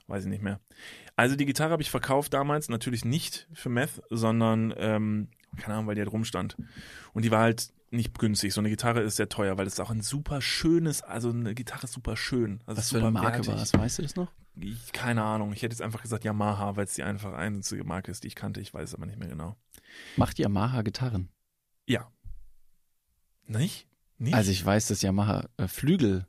[0.08, 0.60] weiß ich nicht mehr.
[1.18, 5.28] Also die Gitarre habe ich verkauft damals, natürlich nicht für Meth, sondern, ähm,
[5.58, 6.56] keine Ahnung, weil die halt rumstand.
[7.14, 8.54] Und die war halt nicht günstig.
[8.54, 11.84] So eine Gitarre ist sehr teuer, weil es auch ein super schönes, also eine Gitarre
[11.84, 12.62] ist super schön.
[12.66, 13.48] Also Was für super eine Marke wertig.
[13.54, 13.74] war es?
[13.74, 14.32] Weißt du das noch?
[14.60, 15.54] Ich, keine Ahnung.
[15.54, 18.36] Ich hätte jetzt einfach gesagt Yamaha, weil es die einfach einzige Marke ist, die ich
[18.36, 18.60] kannte.
[18.60, 19.56] Ich weiß es aber nicht mehr genau.
[20.18, 21.30] Macht Yamaha Gitarren?
[21.86, 22.12] Ja.
[23.48, 23.88] Nicht?
[24.18, 24.34] Nicht?
[24.36, 26.28] Also ich weiß, dass Yamaha äh, Flügel,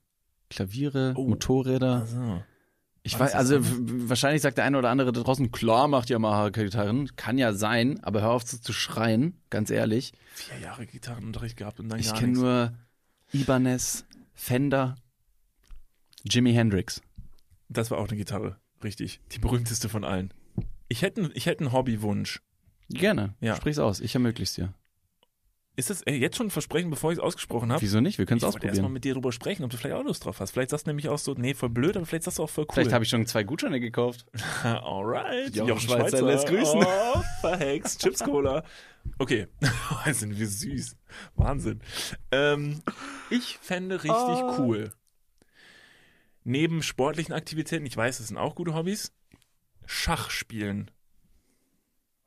[0.51, 1.27] Klaviere, Oh.
[1.29, 2.01] Motorräder.
[2.01, 2.43] Also.
[3.05, 7.15] Ich Weiß also wahrscheinlich sagt der eine oder andere da draußen, klar macht Yamaha Gitarren,
[7.17, 10.13] kann ja sein, aber hör auf zu, zu schreien, ganz ehrlich.
[10.35, 12.73] Vier Jahre Gitarrenunterricht gehabt und dann Ich kenne nur
[13.33, 14.05] Ibanez,
[14.35, 14.95] Fender,
[16.23, 17.03] Jimi Hendrix.
[17.73, 19.21] Das war auch eine Gitarre, richtig.
[19.33, 20.33] Die berühmteste von allen.
[20.89, 22.43] Ich hätte, ich hätte einen Hobbywunsch.
[22.91, 23.35] Gerne.
[23.41, 23.57] Ja.
[23.57, 24.01] Sprich's aus.
[24.01, 24.75] Ich ermögliche es dir.
[25.75, 27.81] Ist das ey, jetzt schon ein Versprechen, bevor ich es ausgesprochen habe?
[27.81, 28.19] Wieso nicht?
[28.19, 28.93] Wir können Ich es wollte erstmal ausprobieren.
[28.93, 30.51] mit dir drüber sprechen, ob du vielleicht auch Lust drauf hast.
[30.51, 32.65] Vielleicht sagst du nämlich auch so, nee, voll blöd, aber vielleicht sagst du auch voll
[32.65, 32.75] cool.
[32.75, 34.27] Vielleicht habe ich schon zwei Gutscheine gekauft.
[34.63, 35.57] Alright.
[35.57, 36.85] Jochen Schweizer lässt grüßen.
[37.15, 38.03] Oh, verhext.
[38.03, 38.65] Chips Cola.
[39.19, 39.47] Okay.
[40.13, 40.97] sind wir süß.
[41.37, 41.81] Wahnsinn.
[42.31, 42.83] Ähm,
[43.31, 44.57] ich fände richtig Oh.
[44.59, 44.93] cool.
[46.45, 49.13] Neben sportlichen Aktivitäten, ich weiß, das sind auch gute Hobbys,
[49.87, 50.91] Schach spielen.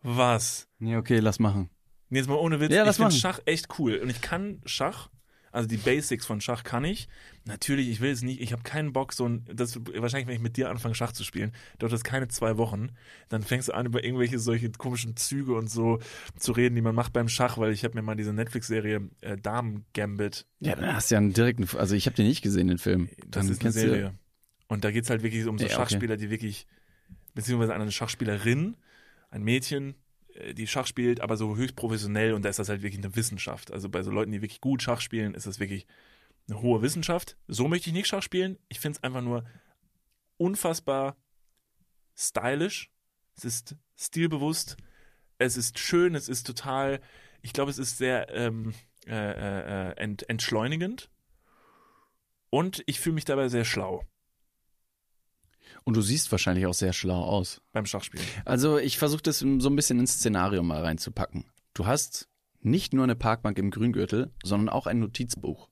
[0.02, 0.68] Was?
[0.80, 1.70] Nee, okay, lass machen.
[2.10, 2.72] Nee, jetzt mal ohne Witz.
[2.72, 3.20] Ja, ich lass finde machen.
[3.20, 3.98] Schach echt cool.
[3.98, 5.10] Und ich kann Schach,
[5.56, 7.08] also die Basics von Schach kann ich.
[7.46, 10.42] Natürlich, ich will es nicht, ich habe keinen Bock, so ein, das wahrscheinlich, wenn ich
[10.42, 12.90] mit dir anfange, Schach zu spielen, dauert das keine zwei Wochen.
[13.30, 16.00] Dann fängst du an, über irgendwelche solche komischen Züge und so
[16.38, 19.38] zu reden, die man macht beim Schach, weil ich habe mir mal diese Netflix-Serie äh,
[19.38, 22.68] Damen Gambit Ja, dann hast du ja einen direkten, also ich habe den nicht gesehen,
[22.68, 23.10] den Film.
[23.28, 24.14] Das Dann ist eine du- Serie.
[24.68, 25.76] Und da geht's halt wirklich um so Ja, okay.
[25.78, 26.66] Schachspieler, die wirklich,
[27.34, 28.76] beziehungsweise eine Schachspielerin,
[29.30, 29.96] ein Mädchen,
[30.54, 33.72] die Schach spielt, aber so höchst professionell und da ist das halt wirklich eine Wissenschaft.
[33.72, 35.88] Also bei so Leuten, die wirklich gut Schach spielen, ist das wirklich
[36.50, 37.38] eine hohe Wissenschaft.
[37.48, 38.58] So möchte ich nicht Schach spielen.
[38.68, 39.46] Ich finde es einfach nur
[40.38, 41.16] unfassbar
[42.16, 42.92] stylisch.
[43.38, 44.78] Es ist stilbewusst.
[45.38, 46.16] Es ist schön.
[46.16, 47.02] Es ist total,
[47.42, 48.74] ich glaube, es ist sehr ähm,
[49.08, 51.10] äh, äh, äh, ent, entschleunigend.
[52.50, 54.04] Und ich fühle mich dabei sehr schlau
[55.86, 57.62] Und du siehst wahrscheinlich auch sehr schlau aus.
[57.72, 58.26] beim Schachspielen.
[58.44, 61.46] Also ich versuche das so ein bisschen ins Szenario mal reinzupacken.
[61.74, 62.28] Du hast
[62.62, 65.70] nicht nur eine Parkbank im Grüngürtel, sondern auch ein Notizbuch.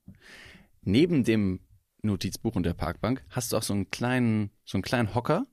[0.82, 1.60] Neben dem
[2.02, 5.46] Notizbuch und der Parkbank hast du auch so einen kleinen, so einen kleinen Hocker.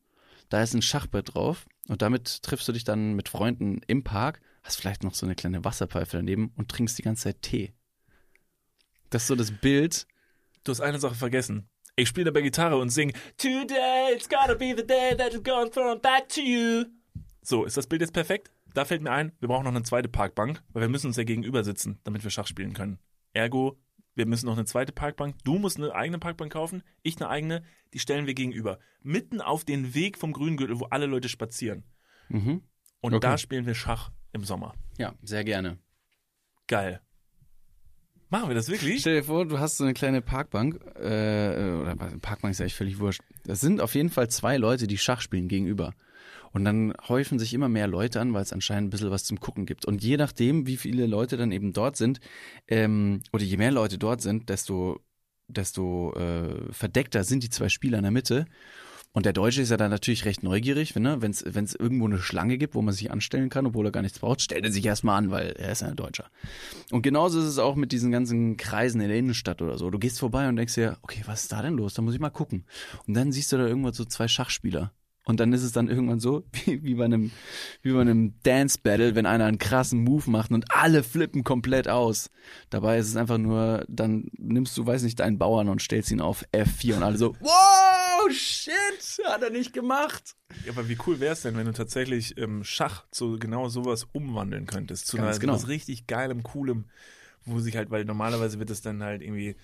[0.49, 4.41] Da ist ein Schachbrett drauf und damit triffst du dich dann mit Freunden im Park,
[4.61, 7.73] hast vielleicht noch so eine kleine Wasserpfeife daneben und trinkst die ganze Zeit Tee.
[9.09, 10.05] Das ist so das Bild.
[10.63, 11.69] Du hast eine Sache vergessen.
[11.95, 15.69] Ich spiele dabei Gitarre und singe Today it's gonna be the day that is gonna
[15.69, 16.85] throw back to you.
[17.41, 18.51] So, ist das Bild jetzt perfekt?
[18.73, 21.23] Da fällt mir ein, wir brauchen noch eine zweite Parkbank, weil wir müssen uns ja
[21.23, 22.99] gegenüber sitzen, damit wir Schach spielen können.
[23.33, 23.77] Ergo,
[24.15, 25.35] wir müssen noch eine zweite Parkbank.
[25.43, 27.63] Du musst eine eigene Parkbank kaufen, ich eine eigene,
[27.93, 28.79] die stellen wir gegenüber.
[29.01, 31.83] Mitten auf den Weg vom Grüngürtel, wo alle Leute spazieren.
[32.29, 32.63] Mhm.
[33.01, 33.27] Und Okay.
[33.27, 34.73] da spielen wir Schach im Sommer.
[34.97, 35.77] Ja, sehr gerne.
[36.67, 37.01] Geil.
[38.31, 39.01] Machen wir das wirklich?
[39.01, 42.97] Stell dir vor, du hast so eine kleine Parkbank, äh, oder Parkbank ist eigentlich völlig
[42.97, 43.21] wurscht.
[43.43, 45.93] Das sind auf jeden Fall zwei Leute, die Schach spielen gegenüber.
[46.53, 49.41] Und dann häufen sich immer mehr Leute an, weil es anscheinend ein bisschen was zum
[49.41, 49.83] Gucken gibt.
[49.85, 52.21] Und je nachdem, wie viele Leute dann eben dort sind,
[52.69, 55.01] ähm, oder je mehr Leute dort sind, desto,
[55.47, 58.45] desto äh, verdeckter sind die zwei Spieler in der Mitte.
[59.13, 61.19] Und der Deutsche ist ja dann natürlich recht neugierig, wenn ne?
[61.21, 64.19] es wenn's irgendwo eine Schlange gibt, wo man sich anstellen kann, obwohl er gar nichts
[64.19, 66.29] braucht, stellt er sich erstmal an, weil er ist ja ein Deutscher.
[66.91, 69.89] Und genauso ist es auch mit diesen ganzen Kreisen in der Innenstadt oder so.
[69.89, 71.93] Du gehst vorbei und denkst dir, okay, was ist da denn los?
[71.93, 72.63] Da muss ich mal gucken.
[73.05, 74.93] Und dann siehst du da irgendwann so zwei Schachspieler.
[75.23, 77.31] Und dann ist es dann irgendwann so, wie, wie bei einem,
[77.81, 81.87] wie bei einem Dance Battle, wenn einer einen krassen Move macht und alle flippen komplett
[81.87, 82.31] aus.
[82.69, 86.21] Dabei ist es einfach nur, dann nimmst du, weiß nicht, deinen Bauern und stellst ihn
[86.21, 90.35] auf F4 und alle so, wow, shit, hat er nicht gemacht.
[90.65, 94.07] Ja, aber wie cool wäre es denn, wenn du tatsächlich ähm, Schach zu genau sowas
[94.11, 95.07] umwandeln könntest?
[95.07, 95.53] Zu Ganz einer, genau.
[95.53, 96.85] was richtig geilem, coolem,
[97.45, 99.55] wo sich halt, weil normalerweise wird es dann halt irgendwie,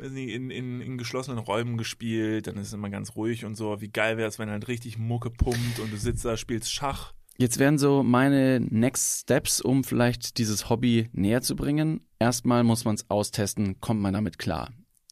[0.00, 3.54] weiß nicht, in, in, in geschlossenen Räumen gespielt, dann ist es immer ganz ruhig und
[3.54, 3.80] so.
[3.80, 7.12] Wie geil wäre es, wenn halt richtig Mucke pumpt und du sitzt da, spielst Schach.
[7.38, 12.00] Jetzt wären so meine Next Steps, um vielleicht dieses Hobby näher zu bringen.
[12.18, 14.70] Erstmal muss man es austesten, kommt man damit klar.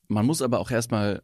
[0.09, 1.22] Man muss aber auch erstmal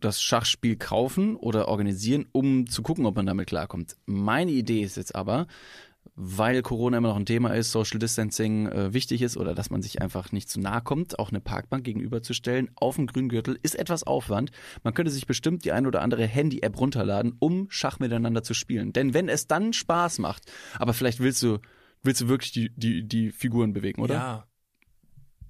[0.00, 3.96] das Schachspiel kaufen oder organisieren, um zu gucken, ob man damit klarkommt.
[4.06, 5.46] Meine Idee ist jetzt aber,
[6.14, 9.82] weil Corona immer noch ein Thema ist, Social Distancing äh, wichtig ist oder dass man
[9.82, 14.04] sich einfach nicht zu nahe kommt, auch eine Parkbank gegenüberzustellen auf dem Grüngürtel ist etwas
[14.04, 14.50] Aufwand.
[14.82, 18.92] Man könnte sich bestimmt die ein oder andere Handy-App runterladen, um Schach miteinander zu spielen.
[18.92, 21.58] Denn wenn es dann Spaß macht, aber vielleicht willst du,
[22.02, 24.14] willst du wirklich die, die, die Figuren bewegen, oder?
[24.14, 24.46] Ja.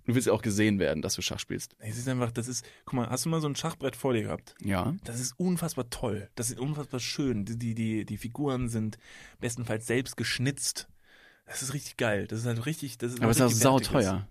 [0.05, 1.77] Du willst ja auch gesehen werden, dass du Schach spielst.
[1.79, 4.23] Es ist einfach, das ist, guck mal, hast du mal so ein Schachbrett vor dir
[4.23, 4.55] gehabt?
[4.61, 4.95] Ja.
[5.05, 6.29] Das ist unfassbar toll.
[6.35, 7.45] Das ist unfassbar schön.
[7.45, 8.99] Die, die, die, die Figuren sind
[9.41, 10.89] bestenfalls selbst geschnitzt.
[11.47, 12.27] Das ist richtig geil.
[12.27, 14.27] Das ist halt richtig, das ist Aber es ist auch sauteuer.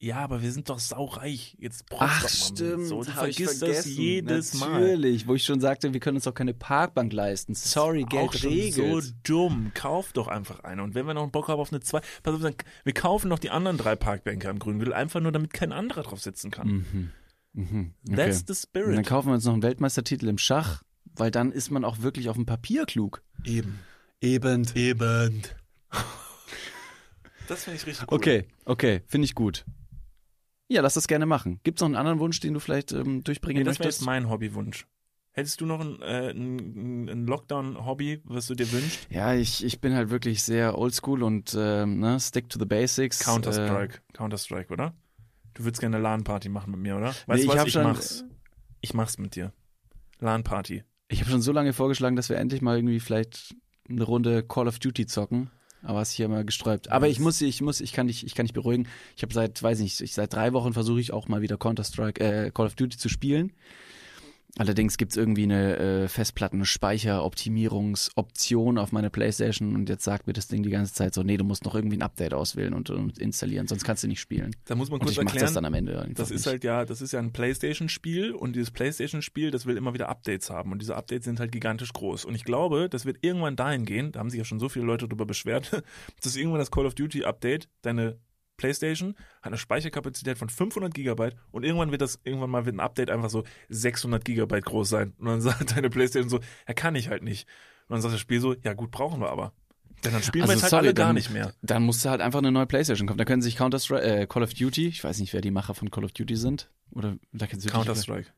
[0.00, 1.56] Ja, aber wir sind doch saureich.
[1.58, 2.86] Jetzt Ach, brauchst doch mal stimmt.
[2.86, 4.80] So, du vergisst das jedes Mal.
[4.80, 7.54] Natürlich, wo ich schon sagte, wir können uns auch keine Parkbank leisten.
[7.56, 9.02] Sorry, Auch Geld schon regelt.
[9.04, 9.72] so dumm.
[9.74, 10.84] Kauf doch einfach eine.
[10.84, 13.28] Und wenn wir noch einen Bock haben auf eine zwei, pass auf, dann, wir kaufen
[13.28, 16.68] noch die anderen drei Parkbänke am Grüngürtel, einfach nur, damit kein anderer drauf sitzen kann.
[16.68, 17.10] Mhm.
[17.54, 17.94] Mhm.
[18.08, 18.16] Okay.
[18.16, 19.06] That's the Und dann spirit.
[19.06, 20.84] kaufen wir uns noch einen Weltmeistertitel im Schach,
[21.16, 23.22] weil dann ist man auch wirklich auf dem Papier klug.
[23.44, 23.80] Eben.
[24.20, 24.64] Eben.
[24.76, 25.42] Eben.
[27.48, 28.16] Das finde ich richtig cool.
[28.18, 29.64] Okay, okay, finde ich gut.
[30.68, 31.60] Ja, lass das gerne machen.
[31.64, 34.02] Gibt es noch einen anderen Wunsch, den du vielleicht ähm, durchbringen Nee, das wäre jetzt
[34.02, 34.06] möchtest?
[34.06, 34.86] mein Hobbywunsch.
[35.32, 39.06] Hättest du noch ein, äh, ein, ein Lockdown-Hobby, was du dir wünschst?
[39.08, 43.20] Ja, ich, ich bin halt wirklich sehr oldschool und ähm, ne, stick to the basics.
[43.20, 44.00] Counter-Strike.
[44.14, 44.94] Counter-Strike, oder?
[45.54, 47.14] Du würdest gerne eine LAN-Party machen mit mir, oder?
[47.26, 47.66] Weißt Nee, du ich was?
[47.66, 48.24] ich schon- mach's.
[48.80, 49.52] Ich mach's mit dir.
[50.20, 50.78] LAN-Party.
[50.78, 53.54] Äh, ich habe schon so lange vorgeschlagen, dass wir endlich mal irgendwie vielleicht
[53.88, 55.50] eine Runde Call of Duty zocken.
[55.82, 56.90] Aber hast hier mal gesträubt.
[56.90, 58.88] Aber ich muss, ich muss, ich kann dich, ich kann dich beruhigen.
[59.16, 61.84] Ich habe seit, weiß nicht, ich, seit drei Wochen versuche ich auch mal wieder Counter
[61.84, 63.52] Strike, äh, Call of Duty zu spielen.
[64.58, 70.62] Allerdings gibt's irgendwie eine äh, Festplatten-Speicher-Optimierungsoption auf meiner Playstation und jetzt sagt mir das Ding
[70.62, 73.66] die ganze Zeit so, nee, du musst noch irgendwie ein Update auswählen und, und installieren,
[73.66, 74.54] sonst kannst du nicht spielen.
[74.66, 75.46] Da muss man Und kurz ich mach erklären.
[75.46, 76.46] das dann am Ende Das ist nicht.
[76.46, 80.50] halt ja, das ist ja ein Playstation-Spiel und dieses Playstation-Spiel, das will immer wieder Updates
[80.50, 82.24] haben und diese Updates sind halt gigantisch groß.
[82.24, 84.84] Und ich glaube, das wird irgendwann dahin gehen, da haben sich ja schon so viele
[84.84, 85.82] Leute darüber beschwert,
[86.22, 88.18] dass irgendwann das Call of Duty Update deine
[88.58, 92.80] Playstation hat eine Speicherkapazität von 500 Gigabyte und irgendwann wird das, irgendwann mal wird ein
[92.80, 95.14] Update einfach so 600 Gigabyte groß sein.
[95.18, 97.48] Und dann sagt deine Playstation so, ja, kann ich halt nicht.
[97.88, 99.54] Und dann sagt das Spiel so, ja gut, brauchen wir aber.
[100.04, 101.54] Denn dann spielen wir jetzt halt alle gar dann, nicht mehr.
[101.62, 103.18] Dann musst du halt einfach eine neue Playstation kaufen.
[103.18, 105.74] Da können sich Counter Strike, äh, Call of Duty, ich weiß nicht, wer die Macher
[105.74, 106.70] von Call of Duty sind.
[106.90, 108.28] Oder da kennst du Counter-Strike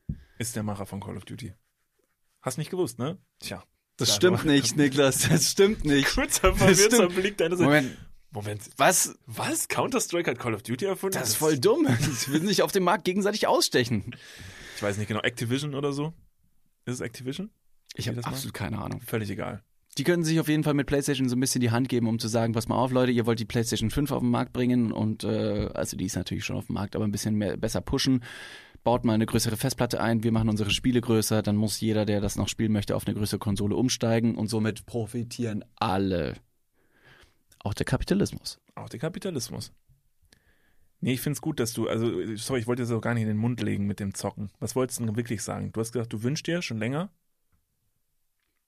[0.41, 1.53] ist der Macher von Call of Duty.
[2.41, 3.19] Hast nicht gewusst, ne?
[3.39, 3.63] Tja.
[3.97, 6.07] Das Da stimmt nicht, Niklas, das stimmt nicht.
[6.15, 7.07] Kurzer verwirrter.
[7.09, 7.95] Blick deines Moment,
[8.31, 8.69] Moment.
[8.77, 9.17] was?
[9.25, 9.67] Was?
[9.67, 11.17] Counter-Strike hat Call of Duty erfunden?
[11.19, 11.87] Das ist voll dumm.
[11.99, 14.15] Sie will sich auf dem Markt gegenseitig ausstechen.
[14.75, 15.21] Ich weiß nicht genau.
[15.21, 16.13] Activision oder so?
[16.85, 17.51] Ist es Activision?
[17.95, 19.01] Ich habe absolut keine Ahnung.
[19.01, 19.63] Völlig egal.
[19.97, 22.17] Die können sich auf jeden Fall mit PlayStation so ein bisschen die Hand geben, um
[22.17, 24.93] zu sagen, pass mal auf, Leute, ihr wollt die PlayStation 5 auf den Markt bringen
[24.93, 27.81] und äh, also die ist natürlich schon auf dem Markt, aber ein bisschen mehr besser
[27.81, 28.23] pushen.
[28.85, 32.21] Baut mal eine größere Festplatte ein, wir machen unsere Spiele größer, dann muss jeder, der
[32.21, 36.35] das noch spielen möchte, auf eine größere Konsole umsteigen und somit profitieren alle.
[37.63, 38.59] Auch der Kapitalismus.
[38.75, 39.71] Auch der Kapitalismus.
[40.99, 43.27] Nee, ich find's gut, dass du, also, sorry, ich wollte das auch gar nicht in
[43.27, 44.51] den Mund legen mit dem Zocken.
[44.59, 45.71] Was wolltest du denn wirklich sagen?
[45.71, 47.09] Du hast gesagt, du wünschst dir schon länger?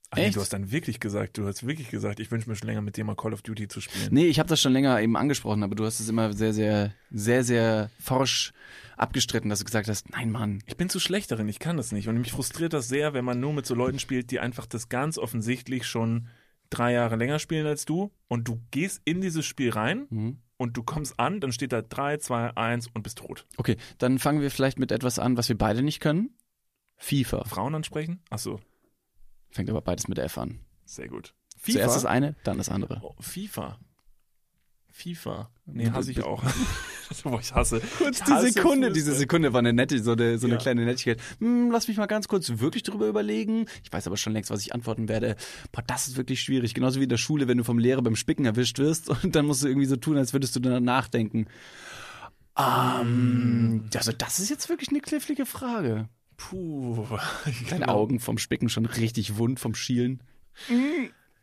[0.09, 0.35] Ach nee, Echt?
[0.35, 2.97] du hast dann wirklich gesagt, du hast wirklich gesagt, ich wünsche mir schon länger mit
[2.97, 4.09] dir mal Call of Duty zu spielen.
[4.11, 6.93] Nee, ich habe das schon länger eben angesprochen, aber du hast es immer sehr, sehr,
[7.09, 8.53] sehr, sehr forsch
[8.95, 11.91] abgestritten, dass du gesagt hast, nein, Mann, Ich bin zu schlecht darin, ich kann das
[11.91, 12.07] nicht.
[12.07, 14.87] Und mich frustriert das sehr, wenn man nur mit so Leuten spielt, die einfach das
[14.87, 16.27] ganz offensichtlich schon
[16.73, 18.11] drei Jahre länger spielen als du.
[18.27, 20.37] Und du gehst in dieses Spiel rein Mhm.
[20.57, 23.45] und du kommst an, dann steht da 3, 2, 1 und bist tot.
[23.57, 26.35] Okay, dann fangen wir vielleicht mit etwas an, was wir beide nicht können.
[26.97, 27.43] FIFA.
[27.45, 28.21] Frauen ansprechen?
[28.29, 28.59] Achso,
[29.51, 30.59] Fängt aber beides mit F an.
[30.85, 31.33] sehr gut.
[31.61, 32.99] Zuerst das eine, dann das andere.
[33.03, 33.79] Oh, FIFA.
[34.95, 35.49] FIFA.
[35.65, 36.43] Nee, hasse ich auch.
[37.23, 37.81] Boah, ich hasse.
[37.97, 38.93] Kurz die hasse Sekunde, Fußball.
[38.93, 40.61] diese Sekunde war eine nette, so eine, so eine Ja.
[40.61, 41.19] kleine Nettigkeit.
[41.39, 43.65] Hm, lass mich mal ganz kurz wirklich drüber überlegen.
[43.83, 45.35] Ich weiß aber schon längst, was ich antworten werde.
[45.71, 46.75] Boah, das ist wirklich schwierig.
[46.75, 49.47] Genauso wie in der Schule, wenn du vom Lehrer beim Spicken erwischt wirst und dann
[49.47, 51.47] musst du irgendwie so tun, als würdest du dann nachdenken.
[52.57, 56.07] Ähm, also das ist jetzt wirklich eine knifflige Frage.
[56.37, 57.07] Puh.
[57.69, 60.21] Deine Augen vom Spicken schon richtig wund vom Schielen.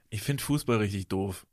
[0.09, 1.47] Ich finde Fußball richtig doof.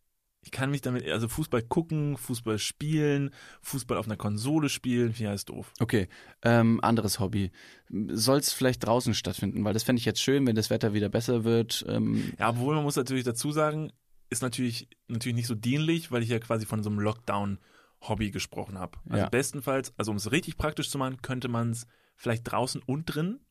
[0.48, 3.32] Ich kann mich damit, also Fußball gucken, Fußball spielen,
[3.64, 5.74] Fußball auf einer Konsole spielen, wie heißt doof.
[5.82, 6.08] Okay,
[6.41, 7.52] ähm, anderes Hobby.
[7.89, 9.66] Soll es vielleicht draußen stattfinden?
[9.66, 11.86] Weil das fände ich jetzt schön, wenn das Wetter wieder besser wird.
[11.89, 13.91] Ähm, Ja, obwohl man muss natürlich dazu sagen,
[14.30, 18.80] ist natürlich, natürlich nicht so dienlich, weil ich ja quasi von so einem Lockdown-Hobby gesprochen
[18.80, 19.00] habe.
[19.10, 19.30] Also Ja.
[19.30, 23.41] bestenfalls, also um es richtig praktisch zu machen, könnte man es vielleicht draußen und drin.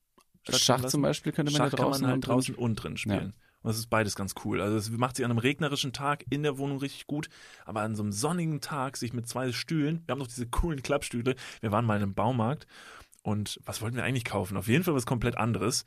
[0.48, 3.34] Schach zum Beispiel könnte man Schach ja draußen man halt und draußen und drin spielen.
[3.62, 4.60] Und das ist beides ganz cool.
[4.60, 7.28] Also es macht sich an einem regnerischen Tag in der Wohnung richtig gut,
[7.64, 10.82] aber an so einem sonnigen Tag sich mit zwei Stühlen, wir haben noch diese coolen
[10.82, 12.66] Klappstühle, wir waren mal in einem Baumarkt
[13.22, 14.56] und was wollten wir eigentlich kaufen?
[14.56, 15.84] Auf jeden Fall was komplett anderes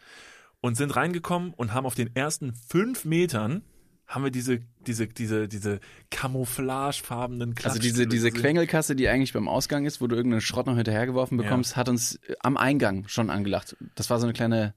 [0.62, 3.64] und sind reingekommen und haben auf den ersten fünf Metern
[4.10, 8.42] haben wir diese, diese, diese, diese camouflagefarbenen Also Klappstühle diese, diese gesehen.
[8.42, 12.20] Quengelkasse, die eigentlich beim Ausgang ist, wo du irgendeinen Schrott noch hinterhergeworfen bekommst, hat uns
[12.40, 13.78] am Eingang schon angelacht.
[13.94, 14.74] Das war so eine kleine,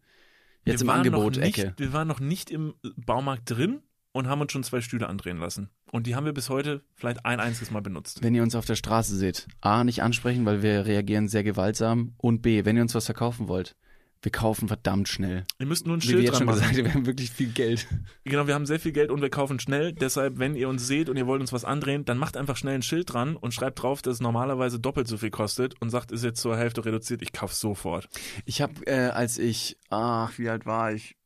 [0.65, 1.75] jetzt Wir im Angebot nicht, Ecke.
[1.77, 3.83] Wir waren noch nicht im Baumarkt drin
[4.13, 5.71] und haben uns schon zwei Stühle andrehen lassen.
[5.91, 8.23] Und die haben wir bis heute vielleicht ein einziges Mal benutzt.
[8.23, 12.15] Wenn ihr uns auf der Straße seht, A, nicht ansprechen, weil wir reagieren sehr gewaltsam
[12.17, 13.77] und B, wenn ihr uns was verkaufen wollt,
[14.23, 15.45] wir kaufen verdammt schnell.
[15.59, 16.61] Ihr müsst nur ein Wie wir Schild jetzt dran schon machen.
[16.61, 17.89] gesagt wir haben wirklich viel Geld.
[18.25, 19.93] Genau, wir haben sehr viel Geld und wir kaufen schnell.
[19.93, 22.77] Deshalb, wenn ihr uns seht und ihr wollt uns was andrehen, dann macht einfach schnell
[22.77, 26.12] ein Schild dran und schreibt drauf, dass es normalerweise doppelt so viel kostet und sagt,
[26.12, 27.20] ist jetzt zur Hälfte reduziert.
[27.20, 28.09] Ich kauf's sofort.
[28.45, 31.16] Ich habe, äh, als ich, ach, wie alt war ich?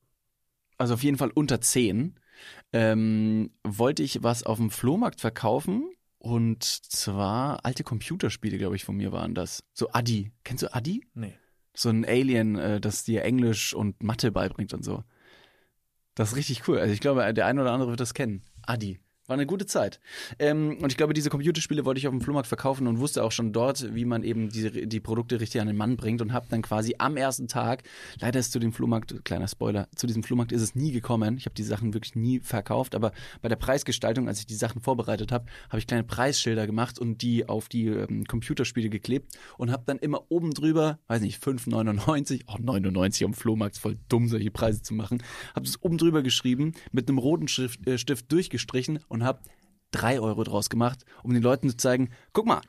[0.78, 2.18] Also auf jeden Fall unter 10,
[2.72, 5.90] ähm, wollte ich was auf dem Flohmarkt verkaufen.
[6.18, 9.64] Und zwar alte Computerspiele, glaube ich, von mir waren das.
[9.74, 10.32] So Adi.
[10.44, 11.04] Kennst du Adi?
[11.14, 11.38] Nee.
[11.76, 15.04] So ein Alien, äh, das dir Englisch und Mathe beibringt und so.
[16.14, 16.78] Das ist richtig cool.
[16.78, 18.42] Also ich glaube, der eine oder andere wird das kennen.
[18.62, 18.98] Adi.
[19.26, 20.00] War eine gute Zeit.
[20.38, 23.32] Ähm, und ich glaube, diese Computerspiele wollte ich auf dem Flohmarkt verkaufen und wusste auch
[23.32, 26.46] schon dort, wie man eben die, die Produkte richtig an den Mann bringt und habe
[26.48, 27.82] dann quasi am ersten Tag,
[28.20, 31.38] leider ist zu dem Flohmarkt, kleiner Spoiler, zu diesem Flohmarkt ist es nie gekommen.
[31.38, 33.10] Ich habe die Sachen wirklich nie verkauft, aber
[33.42, 37.20] bei der Preisgestaltung, als ich die Sachen vorbereitet habe, habe ich kleine Preisschilder gemacht und
[37.20, 42.42] die auf die ähm, Computerspiele geklebt und habe dann immer oben drüber, weiß nicht, 5,99,
[42.46, 45.20] auch 99 am Flohmarkt, voll dumm, solche Preise zu machen,
[45.56, 49.40] habe es oben drüber geschrieben, mit einem roten Stift, äh, Stift durchgestrichen und habe
[49.90, 52.60] drei Euro draus gemacht, um den Leuten zu zeigen, guck mal,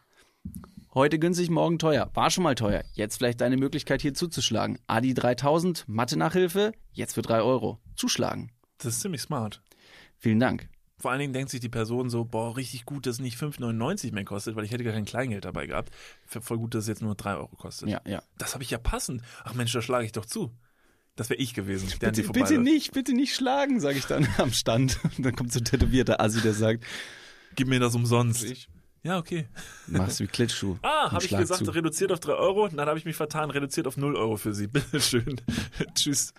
[0.93, 4.79] heute günstig, morgen teuer, war schon mal teuer, jetzt vielleicht deine Möglichkeit hier zuzuschlagen.
[4.87, 7.79] Adi 3000, Mathe-Nachhilfe, jetzt für drei Euro.
[7.95, 8.51] Zuschlagen.
[8.77, 9.61] Das ist ziemlich smart.
[10.17, 10.69] Vielen Dank.
[10.99, 14.13] Vor allen Dingen denkt sich die Person so, boah, richtig gut, dass es nicht 5,99
[14.13, 15.93] mehr kostet, weil ich hätte gar kein Kleingeld dabei gehabt.
[16.25, 17.89] Voll gut, dass es jetzt nur 3 Euro kostet.
[17.89, 18.23] Ja, ja.
[18.37, 19.21] Das habe ich ja passend.
[19.43, 20.51] Ach Mensch, da schlage ich doch zu.
[21.18, 21.89] Das wäre ich gewesen.
[21.99, 24.99] der Bitte, bitte nicht, bitte nicht schlagen, sage ich dann am Stand.
[25.18, 26.86] Und dann kommt so ein tätowierter Assi, der sagt,
[27.55, 28.45] Gib mir das umsonst.
[29.01, 29.47] Ja, okay.
[29.88, 30.78] machst wie Klitschschuh.
[30.84, 31.72] Ah, habe ich gesagt, zu.
[31.72, 32.68] reduziert auf 3 Euro.
[32.68, 34.68] Dann habe ich mich vertan, reduziert auf 0 Euro für Sie.
[34.68, 35.41] Bitteschön.
[35.95, 36.34] Tschüss.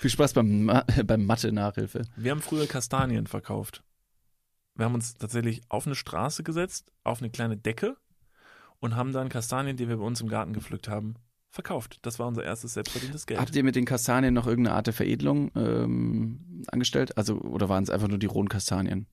[0.00, 2.02] Viel Spaß beim, Ma beim Mathe-Nachhilfe.
[2.16, 3.82] Wir haben früher Kastanien verkauft.
[4.76, 7.96] Wir haben uns tatsächlich auf eine Straße gesetzt, auf eine kleine Decke
[8.80, 11.14] und haben dann Kastanien, die wir bei uns im Garten gepflückt haben,
[11.54, 11.98] verkauft.
[12.02, 13.40] Das war unser erstes selbstverdientes Geld.
[13.40, 17.16] Habt ihr mit den Kastanien noch irgendeine Art der Veredelung ähm, angestellt?
[17.16, 19.06] Also, oder waren es einfach nur die rohen Kastanien?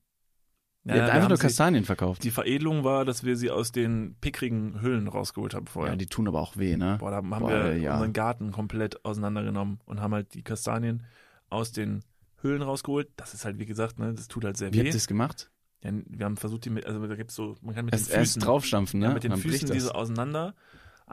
[0.83, 2.23] Ja, ihr habt einfach nur sie- Kastanien verkauft.
[2.23, 5.93] Die Veredelung war, dass wir sie aus den pickrigen Hüllen rausgeholt haben vorher.
[5.93, 6.97] ja, die tun aber auch weh, ne?
[6.99, 7.93] Boah, da haben Boah, wir ja.
[7.93, 11.03] unseren Garten komplett auseinandergenommen und haben halt die Kastanien
[11.49, 12.03] aus den
[12.41, 13.09] Höhlen rausgeholt.
[13.15, 14.89] Das ist halt, wie gesagt, ne, das tut halt sehr Wie habt weh.
[14.89, 15.51] ihr das gemacht?
[15.83, 18.15] Ja, wir haben versucht, die mit, also da gibt's so, man kann mit Erst, den
[18.15, 19.07] erst Füßen, draufstampfen, ne?
[19.07, 20.55] ja, mit den Füßen diese auseinander.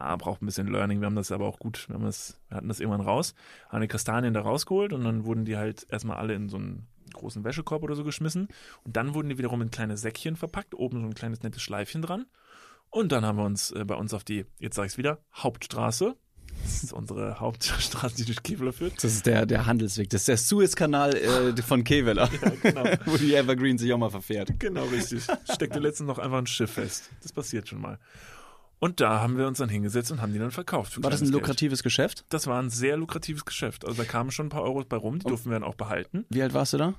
[0.01, 1.01] Ah, braucht ein bisschen Learning.
[1.01, 3.35] Wir haben das aber auch gut, wir, haben das, wir hatten das irgendwann raus,
[3.69, 6.87] haben die Kastanien da rausgeholt und dann wurden die halt erstmal alle in so einen
[7.13, 8.47] großen Wäschekorb oder so geschmissen.
[8.85, 12.01] Und dann wurden die wiederum in kleine Säckchen verpackt, oben so ein kleines nettes Schleifchen
[12.01, 12.27] dran.
[12.91, 15.19] Und dann haben wir uns äh, bei uns auf die, jetzt sage ich es wieder,
[15.35, 16.15] Hauptstraße.
[16.63, 19.03] Das ist unsere Hauptstraße, die durch Kevlar führt.
[19.03, 20.11] Das ist der, der Handelsweg.
[20.11, 22.31] Das ist der Suezkanal äh, von Keveler,
[22.63, 22.85] genau.
[23.05, 24.61] wo die Evergreen sich auch mal verfährt.
[24.61, 25.25] Genau, richtig.
[25.53, 27.11] Steckte letztens noch einfach ein Schiff fest.
[27.23, 27.99] Das passiert schon mal.
[28.81, 31.03] Und da haben wir uns dann hingesetzt und haben die dann verkauft.
[31.03, 31.43] War das ein kleines Geld.
[31.43, 32.25] lukratives Geschäft?
[32.29, 33.85] Das war ein sehr lukratives Geschäft.
[33.85, 36.27] Also da kamen schon ein paar Euros bei rum, die durften wir dann auch behalten.
[36.29, 36.95] Wie alt warst du da?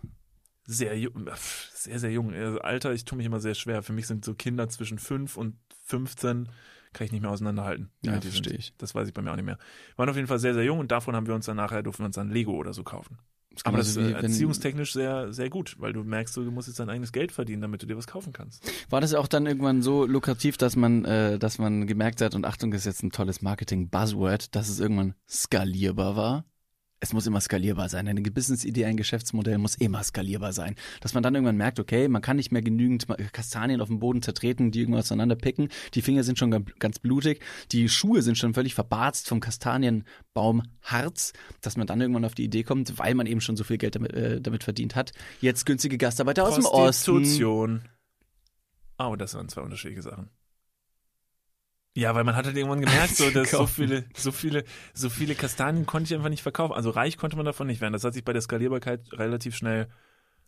[0.65, 1.32] Sehr jung, äh,
[1.73, 2.34] sehr, sehr jung.
[2.34, 3.82] Also Alter, ich tue mich immer sehr schwer.
[3.82, 5.55] Für mich sind so Kinder zwischen 5 und
[5.86, 6.49] 15,
[6.93, 7.89] kann ich nicht mehr auseinanderhalten.
[8.03, 8.25] Ja, sind.
[8.25, 8.73] verstehe ich.
[8.77, 9.57] Das weiß ich bei mir auch nicht mehr.
[9.95, 12.03] Waren auf jeden Fall sehr, sehr jung und davon haben wir uns dann nachher, durften
[12.03, 13.19] wir uns dann Lego oder so kaufen.
[13.60, 16.80] Das Aber das ist wenn- erziehungstechnisch sehr, sehr gut, weil du merkst, du musst jetzt
[16.80, 18.64] dein eigenes Geld verdienen, damit du dir was kaufen kannst.
[18.89, 22.45] War das auch dann irgendwann so lukrativ, dass man, äh, dass man gemerkt hat, und
[22.45, 26.45] Achtung, das ist jetzt ein tolles Marketing-Buzzword, dass es irgendwann skalierbar war?
[27.02, 28.10] Es muss immer skalierbar sein.
[28.10, 30.76] Eine Business-Idee, ein Geschäftsmodell muss immer skalierbar sein.
[31.00, 34.22] Dass man dann irgendwann merkt, okay, man kann nicht mehr genügend Kastanien auf dem Boden
[34.22, 35.70] zertreten, die irgendwas auseinander picken.
[35.93, 37.41] Die Finger sind schon ganz- ganz blutig.
[37.72, 41.32] Die Schuhe sind schon völlig verbarzt vom Kastanienbaumharz.
[41.62, 43.95] Dass man dann irgendwann auf die Idee kommt, weil man eben schon so viel Geld
[43.95, 47.12] damit, äh, damit verdient hat, jetzt günstige Gastarbeiter aus dem Osten.
[47.14, 47.82] Prostitution.
[48.97, 50.30] Oh, das waren zwei unterschiedliche Sachen.
[52.00, 55.36] Ja, weil man hat halt irgendwann gemerkt, so, dass so viele, so viele, so viele
[55.36, 56.74] Kastanien konnte ich einfach nicht verkaufen.
[56.74, 57.93] Also reich konnte man davon nicht werden.
[57.93, 59.89] Das hat sich bei der Skalierbarkeit relativ schnell,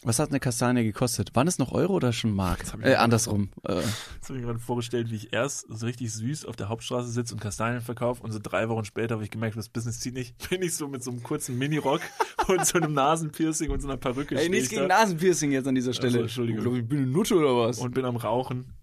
[0.04, 1.36] Was hat eine Kastanie gekostet?
[1.36, 2.64] Waren es noch Euro oder schon Mark?
[2.82, 3.49] Äh, andersrum.
[3.64, 6.70] Äh, das habe ich mir gerade vorgestellt, wie ich erst so richtig süß auf der
[6.70, 9.99] Hauptstraße sitze und Kastanien verkaufe und so drei Wochen später habe ich gemerkt, das Business
[9.99, 12.02] zieht nicht, bin ich so mit so einem kurzen Minirock
[12.47, 15.68] und so einem Nasenpiercing und so einer Perücke ey, nichts ich gegen da Nasenpiercing jetzt
[15.68, 16.14] an dieser Stelle.
[16.14, 16.60] Also, Entschuldigung.
[16.60, 17.78] Ich, glaub, ich bin eine Nutte oder was?
[17.80, 18.74] und bin am Rauchen.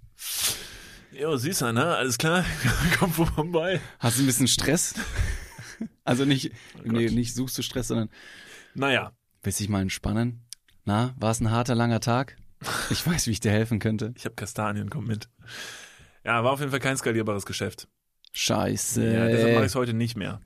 [1.19, 1.97] Jo, süßer, ne?
[1.97, 2.45] Alles klar?
[2.99, 3.81] Komm vorbei.
[3.99, 4.95] Hast du ein bisschen Stress?
[6.05, 8.09] also nicht, Oh nee, nicht suchst du Stress, sondern
[8.75, 9.11] Naja,
[9.43, 10.45] willst dich mal entspannen?
[10.85, 12.37] Na, war es ein harter, langer Tag?
[12.91, 14.14] Ich weiß, wie ich dir helfen könnte.
[14.16, 15.29] Ich habe Kastanien, komm mit.
[16.25, 17.89] Ja, war auf jeden Fall kein skalierbares Geschäft.
[18.33, 19.05] Scheiße.
[19.05, 20.41] Ja, deshalb mache ich es heute nicht mehr.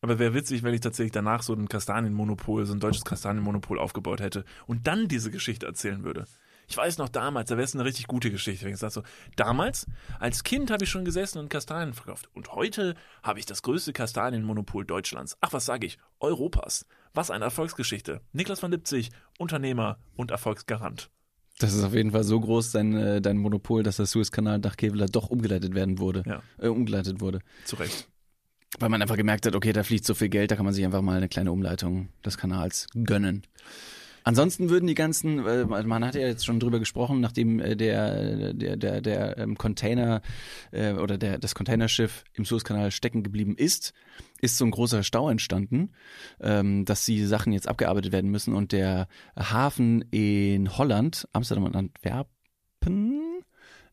[0.00, 4.20] Aber wäre witzig, wenn ich tatsächlich danach so ein Kastanienmonopol, so ein deutsches Kastanienmonopol aufgebaut
[4.20, 6.26] hätte und dann diese Geschichte erzählen würde.
[6.68, 9.02] Ich weiß noch damals, da wäre es eine richtig gute Geschichte, wenn ich sage so,
[9.36, 9.86] damals,
[10.18, 12.28] als Kind habe ich schon gesessen und Kastanien verkauft.
[12.34, 15.36] Und heute habe ich das größte Kastanienmonopol Deutschlands.
[15.40, 15.98] Ach, was sage ich?
[16.18, 16.86] Europas.
[17.14, 18.20] Was eine Erfolgsgeschichte.
[18.32, 21.10] Niklas van Lipzig, Unternehmer und Erfolgsgarant.
[21.58, 24.76] Das ist auf jeden Fall so groß, dein, äh, dein Monopol, dass der Suezkanal nach
[24.76, 26.22] Kevlar doch umgeleitet werden wurde.
[26.26, 26.42] Ja.
[26.58, 27.40] Äh, umgeleitet wurde.
[27.64, 28.08] Zu Recht.
[28.78, 30.84] Weil man einfach gemerkt hat, okay, da fließt so viel Geld, da kann man sich
[30.84, 33.46] einfach mal eine kleine Umleitung des Kanals gönnen.
[34.26, 38.54] Ansonsten würden die ganzen, äh, man hat ja jetzt schon drüber gesprochen, nachdem äh, der
[38.54, 40.20] der der der ähm, Container
[40.72, 43.92] äh, oder der das Containerschiff im Suezkanal stecken geblieben ist,
[44.40, 45.92] ist so ein großer Stau entstanden,
[46.40, 48.52] ähm, dass die Sachen jetzt abgearbeitet werden müssen.
[48.52, 49.06] Und der
[49.38, 53.22] Hafen in Holland, Amsterdam und Antwerpen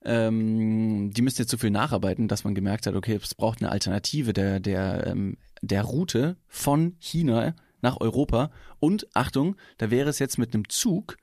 [0.04, 3.72] ähm, die müssen jetzt so viel nacharbeiten, dass man gemerkt hat, okay, es braucht eine
[3.72, 7.54] Alternative der, der, ähm, der Route von China
[7.84, 8.50] nach Europa.
[8.80, 11.18] Und Achtung, da wäre es jetzt mit einem Zug,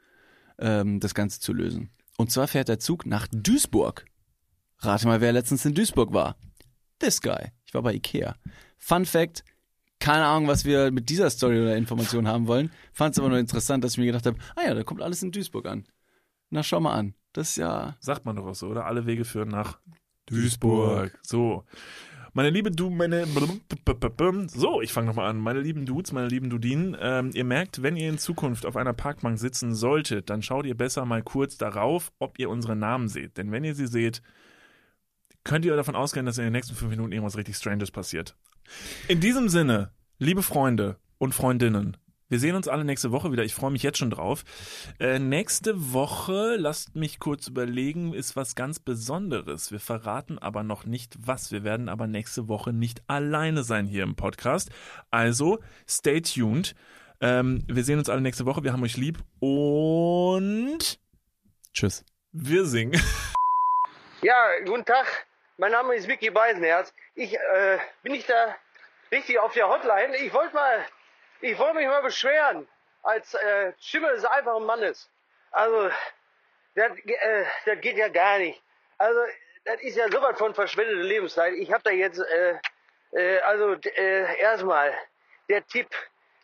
[0.59, 1.91] ähm, das Ganze zu lösen.
[2.17, 4.05] Und zwar fährt der Zug nach Duisburg.
[4.79, 6.37] Rate mal, wer letztens in Duisburg war.
[6.99, 7.51] This guy.
[7.65, 8.37] Ich war bei Ikea.
[8.79, 9.45] Fun Fact,
[9.99, 12.71] keine Ahnung, was wir mit dieser Story oder Information haben wollen.
[12.93, 15.23] Fand es aber nur interessant, dass ich mir gedacht habe, ah ja, da kommt alles
[15.23, 15.87] in Duisburg an.
[16.49, 17.15] Na, schau mal an.
[17.33, 17.97] Das ist ja.
[18.01, 18.87] Sagt man doch auch so, oder?
[18.87, 19.79] Alle Wege führen nach
[20.27, 21.19] Duisburg.
[21.23, 21.65] So.
[22.33, 23.26] Meine liebe Du, meine.
[24.49, 25.39] So, ich fange nochmal an.
[25.39, 28.93] Meine lieben Dudes, meine lieben Dudinen, ähm, ihr merkt, wenn ihr in Zukunft auf einer
[28.93, 33.37] Parkbank sitzen solltet, dann schaut ihr besser mal kurz darauf, ob ihr unsere Namen seht.
[33.37, 34.22] Denn wenn ihr sie seht,
[35.45, 38.37] könnt ihr davon ausgehen, dass in den nächsten fünf Minuten irgendwas richtig Stranges passiert.
[39.09, 41.97] In diesem Sinne, liebe Freunde und Freundinnen,
[42.31, 43.45] wir sehen uns alle nächste Woche wieder.
[43.45, 44.45] Ich freue mich jetzt schon drauf.
[44.99, 49.72] Äh, nächste Woche, lasst mich kurz überlegen, ist was ganz Besonderes.
[49.72, 51.51] Wir verraten aber noch nicht was.
[51.53, 54.70] Wir werden aber nächste Woche nicht alleine sein hier im Podcast.
[55.11, 55.59] Also,
[55.89, 56.74] stay tuned.
[57.20, 58.62] Ähm, wir sehen uns alle nächste Woche.
[58.64, 60.99] Wir haben euch lieb und
[61.74, 62.05] Tschüss.
[62.33, 63.01] wir singen.
[64.22, 64.35] Ja,
[64.66, 65.07] guten Tag.
[65.57, 66.93] Mein Name ist Vicky Beisenherz.
[67.14, 68.55] Ich äh, bin nicht da
[69.11, 70.14] richtig auf der Hotline.
[70.18, 70.85] Ich wollte mal,
[71.41, 72.68] ich wollte mich mal beschweren
[73.03, 75.11] als äh, Stimme des einfachen Mannes.
[75.51, 75.91] Also,
[76.74, 78.62] das, äh, das geht ja gar nicht.
[78.99, 79.20] Also,
[79.64, 81.55] das ist ja sowas von verschwendete Lebenszeit.
[81.55, 82.59] Ich habe da jetzt, äh,
[83.12, 84.95] äh, also äh, erstmal
[85.49, 85.88] der Tipp,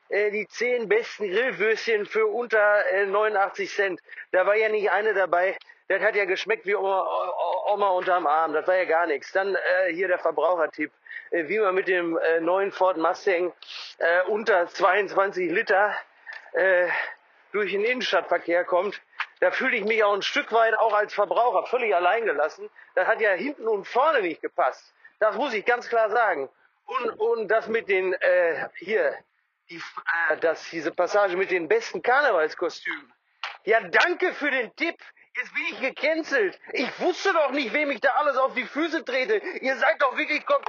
[0.09, 4.01] äh, die zehn besten Grillwürstchen für unter äh, 89 Cent.
[4.33, 5.57] Da war ja nicht eine dabei.
[5.89, 7.07] Das hat ja geschmeckt wie Oma,
[7.73, 8.53] Oma unterm Arm.
[8.53, 9.31] Das war ja gar nichts.
[9.33, 10.91] Dann äh, hier der Verbrauchertipp,
[11.31, 13.53] äh, wie man mit dem äh, neuen Ford Mustang
[13.99, 15.95] äh, unter 22 Liter
[16.53, 16.89] äh,
[17.53, 19.01] durch den Innenstadtverkehr kommt.
[19.41, 22.69] Da fühle ich mich auch ein Stück weit auch als Verbraucher völlig alleingelassen.
[22.95, 24.93] Das hat ja hinten und vorne nicht gepasst.
[25.19, 26.49] Das muss ich ganz klar sagen.
[26.87, 29.15] Und, und das mit den äh, hier,
[29.69, 29.77] die,
[30.31, 33.13] äh, das, diese Passage mit den besten Karnevalskostümen.
[33.65, 34.97] Ja, danke für den Tipp.
[35.37, 36.59] Jetzt bin ich gecancelt.
[36.73, 39.37] Ich wusste doch nicht, wem ich da alles auf die Füße trete.
[39.61, 40.63] Ihr seid doch wirklich kom